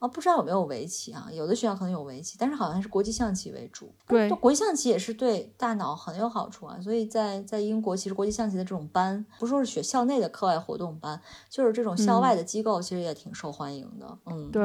[0.04, 1.30] 啊，不知道有没有围棋啊？
[1.32, 3.89] 有的学校可能有围棋，但是好像是国际象棋为主。
[4.06, 6.78] 对国际象棋也是对大脑很有好处啊。
[6.82, 14.18] 所以在在英国，其实国际象棋的这种班，不说是学校内的课外活动班，就是这种校外嗯的机构，其实也挺受欢迎的。
[14.26, 14.62] 嗯，，对，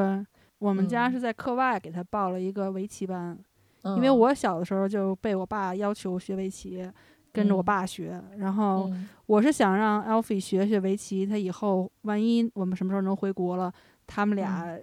[0.57, 3.39] 我们家嗯是在课外给他报了一个围棋班，
[3.83, 6.85] 嗯、因为我小的时候就被我爸要求学围棋，
[7.31, 8.21] 跟着我嗯爸学。
[8.35, 13.71] 然后嗯我是想让 Alfie 学学围棋，他以后万一我们什么时候能回国了，
[14.05, 14.77] 他们俩。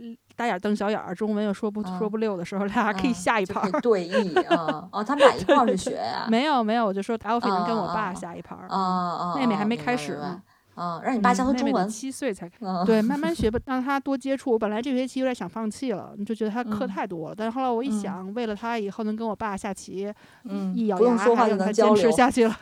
[0.00, 3.80] 嗯大眼瞪小眼儿，中文又说不、说嗯不溜的时候， 俩可以嗯下一盘儿。
[3.80, 8.68] 对弈啊 哦，他们俩一块儿去学呀、没有没有，我就说 Alfie 能跟我爸下一盘儿。
[8.68, 10.40] 啊啊，妹妹还没开始呢
[10.74, 11.88] 啊，让你爸教他嗯妹妹得中文。
[11.88, 12.46] 七岁才
[12.84, 14.50] 对，慢慢 学吧，让他多接触。
[14.52, 17.34] 我本来这学期有点想放弃了，就觉得他课嗯太多了。
[17.36, 20.12] 但是后来我一嗯想，为了他以后能跟我爸下棋，
[20.44, 22.12] 嗯，一咬不用牙还让说话就能他坚持。
[22.12, 22.54] 下去了。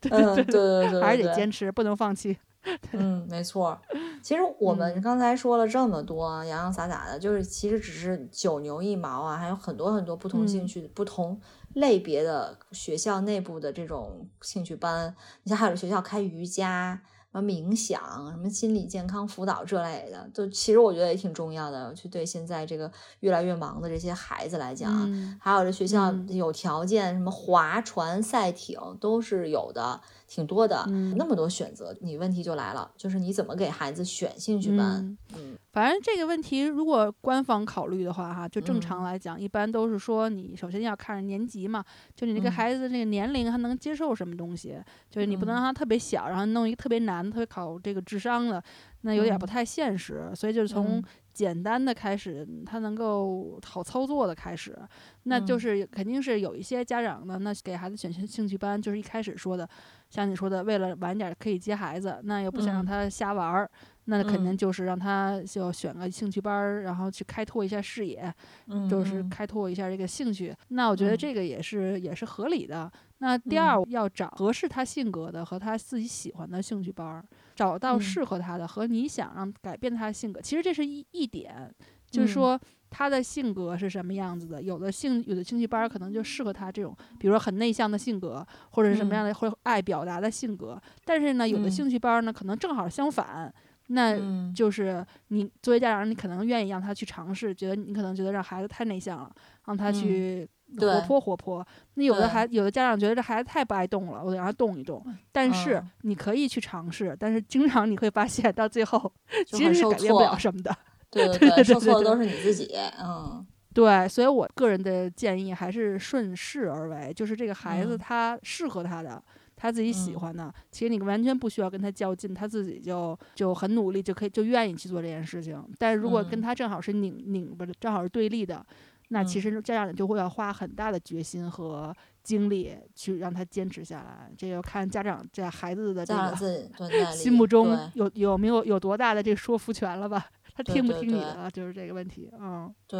[0.00, 2.36] 对对对，还是得坚持，不能放弃。
[2.92, 3.80] 嗯，没错儿。
[4.22, 11.40] 其实我们嗯刚才说了这么多啊洋洋洒洒的，就是其实只是九牛一毛啊，还有很多很多不同兴嗯趣、不同
[11.74, 15.14] 类别的学校内部的这种兴趣班。
[15.44, 17.00] 你像还有学校开瑜伽、
[17.30, 22.90] 什么冥想、什么心理健康辅导这类的，就其实我觉得也挺重要的，去对现在这个
[23.20, 30.00] 越来越忙的这些孩子来讲还有这学校嗯有条件，什么划船、赛艇都是有的。
[30.28, 31.16] 挺多的，嗯。
[31.16, 35.04] 那么多选择，你问题就来了，就是你怎么给孩子选兴趣班？
[35.04, 35.58] 嗯嗯。
[35.72, 38.80] 反正这个问题，如果官方考虑的话，哈，就正嗯。
[38.80, 42.52] 常来讲，一般都是说你首先要看年级嘛，就你这个嗯。
[42.52, 44.76] 孩子的这个年龄，他能接受什么东西，
[45.10, 45.56] 就是你不能嗯。
[45.56, 48.62] 让他特别小，然后弄一个特别难、特别考这个智商的，
[49.02, 49.48] 那有点不嗯。
[49.48, 50.30] 太现实。
[50.34, 51.02] 所以就是从嗯
[51.38, 54.76] 简单的开始，他能够好操作的开始，
[55.22, 59.68] 那就嗯是肯定是有一些家长呢，那给孩子选兴兴趣班，就是一开始说的，
[60.10, 63.70] 像你说的，为了晚点可以接孩子，那又不想让嗯他瞎玩儿。
[64.10, 68.32] 那肯定嗯就是让他就选个兴趣班儿，然后去开拓一下视野，
[68.68, 70.54] 嗯，就是嗯开拓一下这个兴趣。
[70.68, 72.90] 那我觉得嗯这个也是也是合理的。
[73.18, 80.40] 那第二，要找合适他性格的和他自己喜欢的兴趣班儿，找到嗯适合他的和你想让改变他的性格。
[80.40, 81.70] 其实这是一一点，
[82.10, 84.62] 就是嗯说他的性格是什么样子的。
[84.62, 90.80] 有的兴有的兴趣班儿可能就适合他这种，比如说很内向的性格，或者是什么嗯样的会爱表达的性格。
[91.04, 93.52] 但是呢，有的嗯兴趣班儿呢，可能正好相反。
[93.88, 94.54] 那嗯。
[94.54, 99.30] 就是你作为家长，你可能愿意让他去尝试，觉得你可能觉得让孩子太内向了，
[99.66, 101.66] 让他嗯去活泼活泼。
[101.94, 105.04] 那有的孩有的家长觉得这孩子太不爱动了，我得让他动一动。
[105.32, 105.90] 但是嗯。
[106.02, 109.12] 你可以去尝试，但是经常你会发现到最后
[109.46, 110.74] 其实是改变不了什么的。
[111.10, 112.68] 对对对对受对对挫的都是你自己，
[113.02, 113.46] 嗯。
[113.74, 117.98] 对，所以我个人的建议还是顺势而为，就是这个孩子嗯。
[117.98, 119.22] 他适合他的，
[119.60, 125.60] 他自己喜嗯欢的，其实你完全不需要跟他较劲，他自己就就很努力，就可以就愿意去做这件事情。
[125.78, 128.64] 但是如果跟嗯他正好是拧拧巴的，正好是对立的，
[129.08, 131.92] 那其嗯实家长就会要花很大的决心和
[132.22, 134.30] 精力去让他坚持下来。
[134.36, 136.36] 这要看家长在孩子的这个
[137.12, 140.24] 心目中有有没有有多大的这个说服权了吧？
[140.54, 142.30] 他听不听你的了，就是这个问题。
[142.38, 142.98] 嗯，对，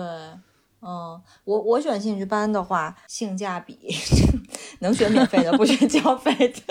[0.81, 3.79] 嗯，我我选兴趣班的话，性价比
[4.81, 6.63] 能选免费的，不选交费的。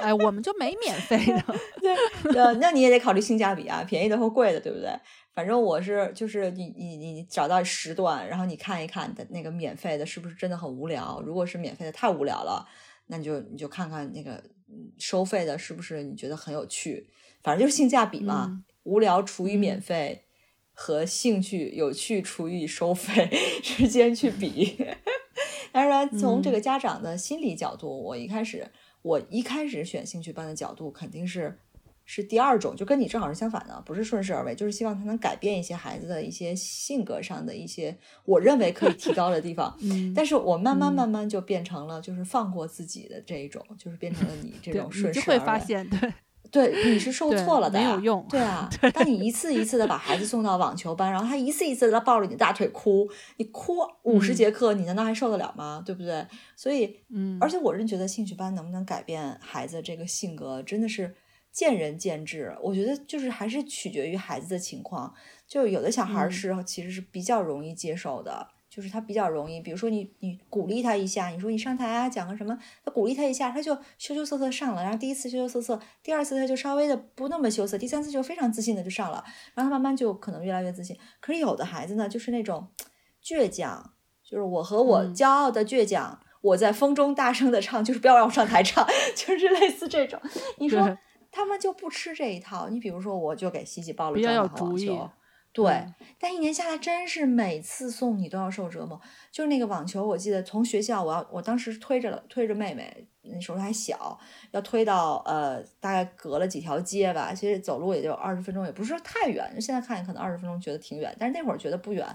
[0.00, 1.44] 哎，我们就没免费的。
[2.34, 4.88] 呃，那你也得考虑性价比啊，便宜的和贵的，对不对？
[5.34, 11.20] 反正我是就是你你你找到时段，然后你看一看的那个免费的是不是真的很无聊？
[11.26, 12.66] 如果是免费的太无聊了，
[13.08, 14.32] 那你就你就看看那个
[14.68, 17.10] 嗯收费的是不是你觉得很有趣？
[17.42, 20.24] 反正就是性价比嘛，嗯无聊除以嗯免费。
[20.80, 23.28] 和兴趣有趣除以收费
[23.60, 24.78] 之间去比，
[25.72, 28.64] 当然从这嗯个家长的心理角度，我一开始
[29.02, 31.58] 我一开始选兴趣班的角度肯定是
[32.04, 39.76] 是第二种，就跟你正好是相反的，不是顺势而为，就是希望他能改变一些孩子的一些性格上的一些我认为可以提高的地方。
[39.82, 45.40] 嗯，但是我慢慢嗯慢慢就变成了，就是放过自己的这一种，就是变成了你这种顺势而为。
[45.40, 46.14] 发现，对，
[46.50, 55.82] 对，你是受对错了的，没有用对啊， 当你一次一次的把孩子送到网球班，然后他一次一次的抱着你的大腿哭，你哭五十嗯节课，你难道还受得了吗？
[55.84, 56.26] 对不对？
[56.56, 61.14] 所以，嗯，而且我是觉得兴趣班能不能改变孩子这个性格，真的是
[61.52, 62.56] 见仁见智。
[62.62, 65.12] 我觉得就是还是取决于孩子的情况，
[65.46, 68.48] 就有的小孩是、其实是比较容易接受的。
[68.78, 79.24] 就是他比较容易，比如说你你鼓励他一下，你说你上台啊讲个什么，他鼓励他一下，他就羞羞涩涩上了，然后第一次羞羞涩涩，第二次他就稍微的不那么羞涩，第三次就非常自信的就上了，
[79.54, 80.96] 然后他慢慢就可能越来越自信。
[81.18, 82.68] 可是有的孩子呢，就是那种
[83.20, 90.20] 倔强，就是我和我嗯骄傲的倔强，我在风中大声的唱，就是不要让我上台唱， 就是类似这种。
[90.58, 90.96] 你说
[91.32, 92.68] 他们就不吃这一套。
[92.68, 95.10] 你比如说，我就给西西报了比较有专网球。
[95.62, 95.84] 对，
[96.20, 99.00] 但一年下来，真是每次送你都要受折磨。
[99.32, 104.16] 就是那个网球，我记得从学校，我要我当时推着了推着妹妹，那时候还小，
[104.52, 109.60] 要推到呃大概隔了几条街吧，其实走路也就二十分钟，也不是说太远。
[109.60, 112.06] 现在看可能二十分钟觉得挺远，但是那会儿觉得不远，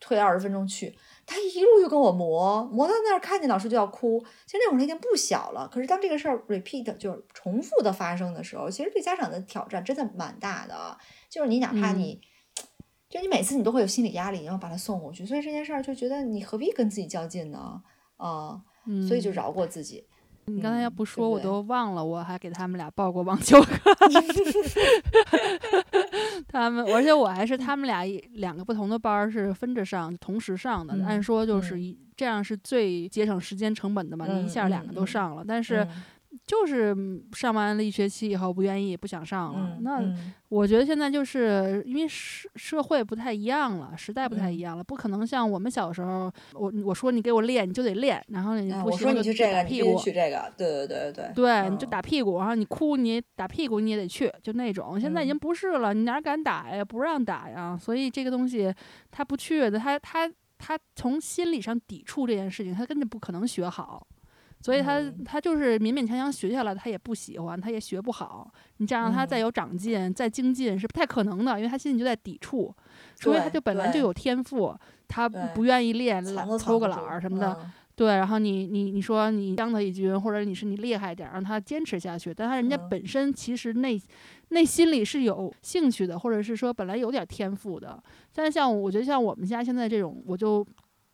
[0.00, 4.24] 推二十分钟去，他一路就跟我磨磨到那儿，看见老师就要哭。
[4.46, 10.96] 其实那会儿他已经不小了，可是当这个事儿 repeat 就是重复的发生的时候，其实对家长的挑战真的蛮大的啊。
[11.28, 12.20] 就是你哪怕嗯你。
[13.10, 17.82] 就你每次你都会有心理压力，你要把他送过去，所以这件事儿就觉得你何必跟自己较劲呢？
[18.16, 20.04] 啊、嗯，所以就饶过自己。
[20.46, 23.78] 你刚才要嗯不说，我都忘了，我还给他们俩报过网球课。
[26.48, 30.94] 他们，而且我还是他们俩一两个不同的班儿是分着上，同时上的。
[30.94, 31.76] 嗯按说就是
[32.16, 35.44] 这样是最节省时间成本的嘛，你一嗯下两个都上了。
[35.46, 36.02] 但是嗯
[36.46, 39.76] 就是嗯上完了一学期以后不愿意，不想上了。
[39.76, 54.98] 嗯，那嗯我觉得现在就是因为社社会不太一样了，时代不太一嗯样了，不可能像我们小时候，我我说你给我练，你就得练，然后你哎我说不行就你去这个，打屁股，去这个，对对对对对，你就嗯打屁股，然后你哭你打屁股，你也得去，就那种。
[55.00, 56.84] 现在已经嗯不是了，你哪敢打呀？
[56.84, 57.76] 不让打呀。
[57.80, 58.72] 所以这个东西
[59.10, 64.06] 他不去的，他他他从心理上抵触这件事情，他根本不可能学好。
[64.60, 68.50] 所以他嗯他就是勉勉强强学下来，他也不喜欢，他也学不好。
[68.76, 72.74] 你这样让他再嗯有长进、再精进是不太可能的，因为他心里就在抵触，
[73.16, 74.74] 除非他就本来就有天赋，
[75.08, 77.56] 他不愿意练，懒偷个懒儿什么的。
[77.60, 82.32] 嗯对，然后你你你说你将他一军，或者你是你厉害点儿，让他坚持下去。
[82.32, 84.00] 但他人家嗯本身其实内
[84.48, 88.02] 内心里是有兴趣的，或者是说本来有点天赋的。
[88.32, 90.66] 但是像我觉得像我们家现在这种，我就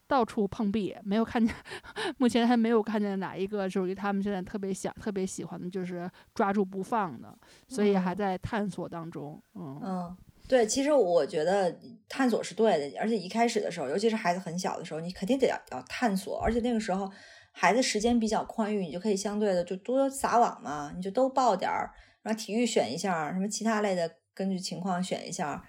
[0.09, 1.54] 到处碰壁，没有看见，
[2.18, 7.36] 目前还没有看见哪一个属于他们现在特别想、特别喜欢的，就是抓住不放的，
[7.68, 9.42] 所以还嗯在探索当中。
[9.54, 10.16] 嗯嗯，
[10.48, 11.76] 对，其实我觉得
[12.09, 17.11] 探索是对的，而且一开始的时候，尤其是孩子很小的时候，你肯定得要要探索，而且那个时候
[17.52, 21.90] 孩子时间比较宽裕，你就可以相对的就多撒网嘛，你就都报点儿，
[22.22, 25.62] 然后体育选一下，什么其他类的根据情况选一下儿。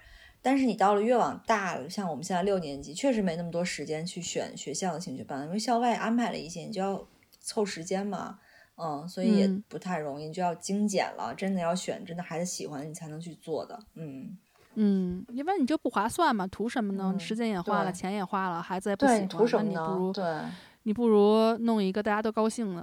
[0.48, 7.06] 但是你到了越往大了，像我们现在六年级，确实没那么多时间去选学校的兴趣班，因为校外安排了一些，你就要
[7.38, 8.38] 凑时间嘛。
[8.76, 11.34] 嗯，所以也嗯不太容易，你就要精简了。
[11.34, 13.78] 真的要选真的孩子喜欢，你才能去做的。
[13.94, 14.38] 嗯，
[14.76, 17.12] 嗯，因为你就不划算嘛，图什么呢？
[17.14, 20.12] 嗯时间也花了，钱也花了，孩子也不喜，欢，你图什么那你不如呢？
[20.14, 20.50] 对，
[20.84, 22.82] 你不如弄一个大家都高兴的，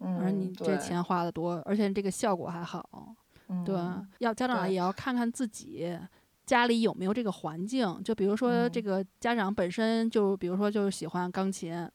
[0.00, 2.86] 而嗯，你这，钱花的多，而且这个效果还好。
[3.64, 5.98] 对，嗯要家长也要看看自己
[6.46, 8.00] 家里有没有这个环境。
[8.02, 11.86] 就比如说这嗯个家长本身就，比如说就是喜欢钢琴，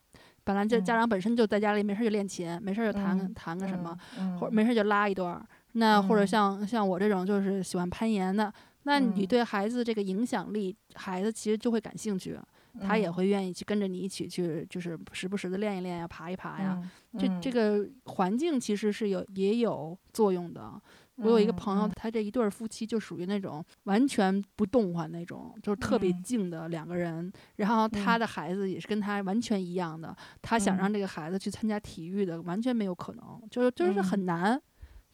[0.44, 5.44] 本来这家嗯长本身就在家里没事儿就练琴，没事儿就弹弹个什么，嗯，或者没事儿就拉一段儿。
[5.74, 12.38] 那或者嗯像像我这种就是喜欢攀岩的，那你嗯对孩子这个影响力，孩子其实就会感兴趣，
[12.82, 16.78] 他也嗯会愿意去跟着你一起去，就是时不时的练一练呀，爬一爬呀。
[17.14, 20.74] 嗯这这个环境其实是有也有作用的。
[21.22, 21.92] 我有一个朋友，嗯。
[21.96, 26.24] 他这一对儿夫妻就属于那种完全不动换那种，就是特别嗯。
[26.24, 27.32] 静的两个人。
[27.58, 28.20] 然后他嗯。
[28.20, 30.94] 的孩子也是跟他完全一样的，他想让嗯。
[30.94, 34.04] 这个孩子去参加体育的，完全没有可能，就是就是嗯。
[34.04, 34.62] 很难。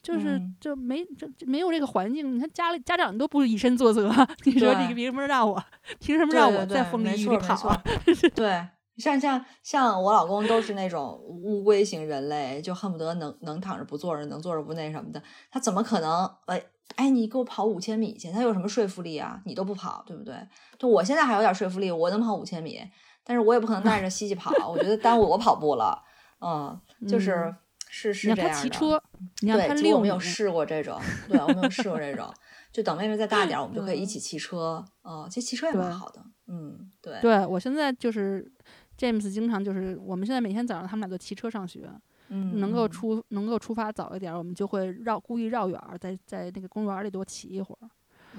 [0.03, 0.55] 就是嗯。
[0.61, 4.09] 就没就就没有这个环境，你看家里家长都不以身作则，
[4.45, 5.61] 你说你凭什么让我，
[5.99, 7.81] 凭什么让我在风里雨里跑？
[8.35, 8.65] 对，
[8.97, 15.21] 像像像我老公都是那种乌龟型人类，就恨不得能能躺着不坐着，能坐着不那什么的。
[15.51, 16.29] 他怎么可能？
[16.45, 16.61] 哎
[16.95, 19.39] 哎，你给我跑五千米去，他有什么说服力啊？
[19.45, 20.35] 你都不跑，对不对？
[20.79, 22.81] 就我现在还有点说服力，我能跑五千米，
[23.23, 26.01] 但是我也不可能带着西西跑，我觉得耽误我跑步了。
[26.39, 27.55] 嗯，就是、嗯
[27.89, 28.61] 是是这样的。
[28.61, 29.01] 骑车，
[29.41, 32.31] 你让他对，结果我没有试过这种，对我没有试过这种。
[32.71, 34.83] 就等妹妹再大点儿，我们就可以一起骑车。
[35.03, 36.21] 嗯，其实骑车也蛮好的。
[36.47, 37.19] 嗯，对。
[37.21, 38.51] 对我现在就是
[38.97, 41.89] James，经常就是我们现在每天早上他们俩都骑车上学，
[42.29, 47.89] 嗯，能够嗯出能够出发早一点儿，我们就会绕故意绕远儿，在在那个公园里多骑一会儿。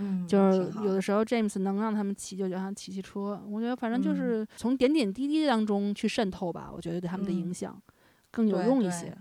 [0.01, 3.41] 嗯，就是有的时候 James 能让他们骑，就让他们骑骑车。
[3.49, 7.83] 我觉得反正就嗯是从点点滴滴当中去渗透吧，我觉得对他们的影嗯响
[8.31, 9.17] 更有用一些。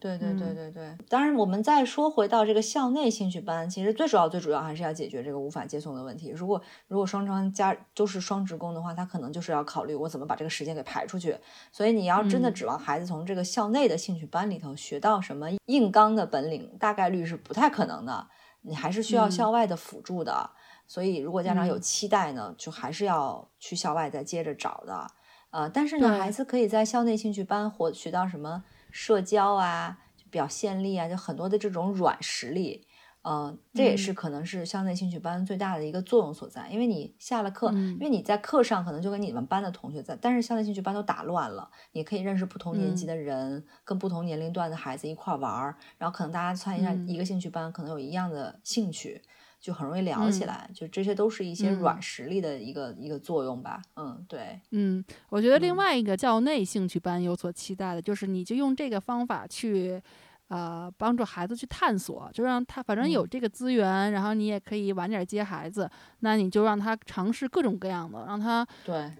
[0.00, 6.30] 对对对嗯对对，当然，我们再说回到这个校内兴趣班，其实最主要最主要还是要解决这个无法接送的问题。
[6.30, 11.36] 如果如果双双家都是双职工的话，他可能就是要考虑我怎么把这个时间给排出去。
[11.70, 18.26] 所以你要真的嗯指望孩子从这个校内的兴趣班里头学到什么硬刚的本领，大概率是不太可能的。
[18.62, 20.50] 你还是需要嗯校外的辅助的。
[20.86, 25.06] 所以如果家长有嗯期待呢，就还是要去校外再接着找的。
[25.50, 29.98] 呃，但是呢，孩子可以在校内兴趣班获学到什么社交啊、
[30.30, 32.86] 表现力啊，就很多的这种软实力。
[33.22, 34.14] 呃，这也是嗯。
[34.14, 43.06] 可能是校内兴趣班最大的一个作用所在，因为你下了课，嗯因为你在课上可能就跟你们班的同学在，但是校内兴趣班都打乱了，你可以认识不同年级嗯。
[43.06, 47.12] 的人，跟不同年龄段的孩子一块儿玩儿，然后可能大家参加嗯。
[47.12, 49.22] 一个兴趣班，可能有一样的兴趣，
[49.60, 50.46] 就很容易聊起嗯。
[50.46, 52.02] 来，就这些都是一些软嗯。
[52.02, 53.82] 实力的一个、一个作用吧。
[53.96, 55.76] 嗯，对，嗯，我觉得另嗯。
[55.76, 60.00] 外一个校内兴趣班有所期待的，就是你就用这个方法去，
[60.48, 63.28] 呃，帮助孩子去探索，就让他反正有嗯。
[63.28, 65.90] 这个资源，然后你也可以晚点接孩子，
[66.20, 69.12] 那你就让他尝试各种各样的，让他对，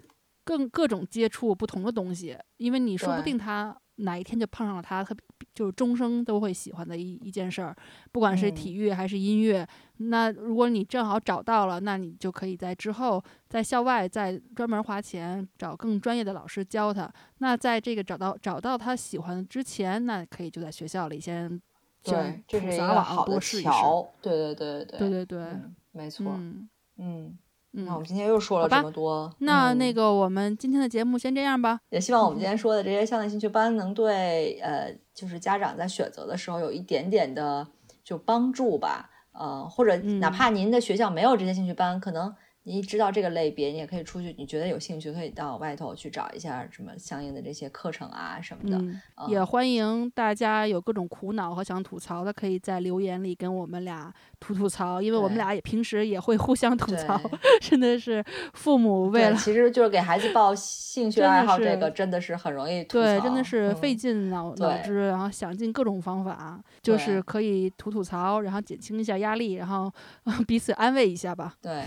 [0.43, 5.23] 更各种接触不同的东西，因为你说不定他哪一天就碰上了他特别
[5.53, 7.75] 就是终生都会喜欢的一一件事儿，
[8.11, 9.67] 不管是嗯体育还是音乐。
[9.97, 17.11] 那如果你正好找到了，那你就可以在之后在校外再专门花钱找更专业的老师教他。
[17.39, 21.61] 那在这个找到找到他喜欢之前，那可以就在学校里先
[22.03, 23.65] 对，这是一撒网个好的多试一试。
[23.67, 24.11] 桥。
[24.21, 26.33] 对对对对对对对，嗯，没错。
[26.35, 27.37] 嗯嗯，
[27.73, 31.79] 嗯那我们今天又说了这么多，那那嗯个我们今天的节目先这样吧。
[31.89, 37.65] 也希望我们今天说的这些校内兴趣班能对呃，就是家长在选择的时候有一点点的
[38.03, 39.09] 就帮助吧。
[39.33, 48.77] 呃，或者哪嗯怕您的学校没有这些兴趣班，可能你知道这个类别，你也可以出去，你觉得有兴趣，可以到外头去找一下什么相应的这些课程啊什么的。
[48.77, 57.19] 嗯，也欢迎大家有各种苦恼和想吐槽的，可以在留言里跟我们俩吐吐槽，因为我们俩也平时也会互相吐槽，
[57.59, 69.91] 真的是父母为了，其实就是给孩子报兴趣爱好，这个真的是很容易吐槽，对，真的是费尽脑脑汁，然后想尽各种方法，就是可以吐吐槽，然后减轻一下压力，然后
[70.47, 71.55] 彼此安慰一下吧。
[71.59, 71.83] 对。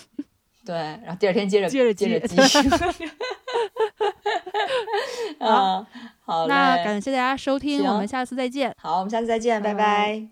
[0.64, 2.58] 对，然后第二天接着接着接着 继续。
[5.38, 5.86] 啊，
[6.24, 8.74] 好，那感谢大家收听，我们下次再见。
[8.78, 10.28] 好，我们下次再见，拜拜。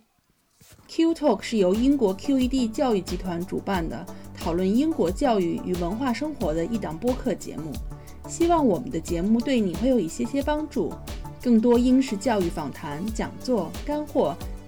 [0.87, 4.07] Q Talk 是由英国 QED 教育集团主办的，
[4.39, 7.73] 讨论英国教育与文化生活的一档播客节目。
[8.29, 10.93] 希望我们的节目对你会有一些些帮助。
[11.43, 14.37] 更多英式教育访谈、讲座、干货，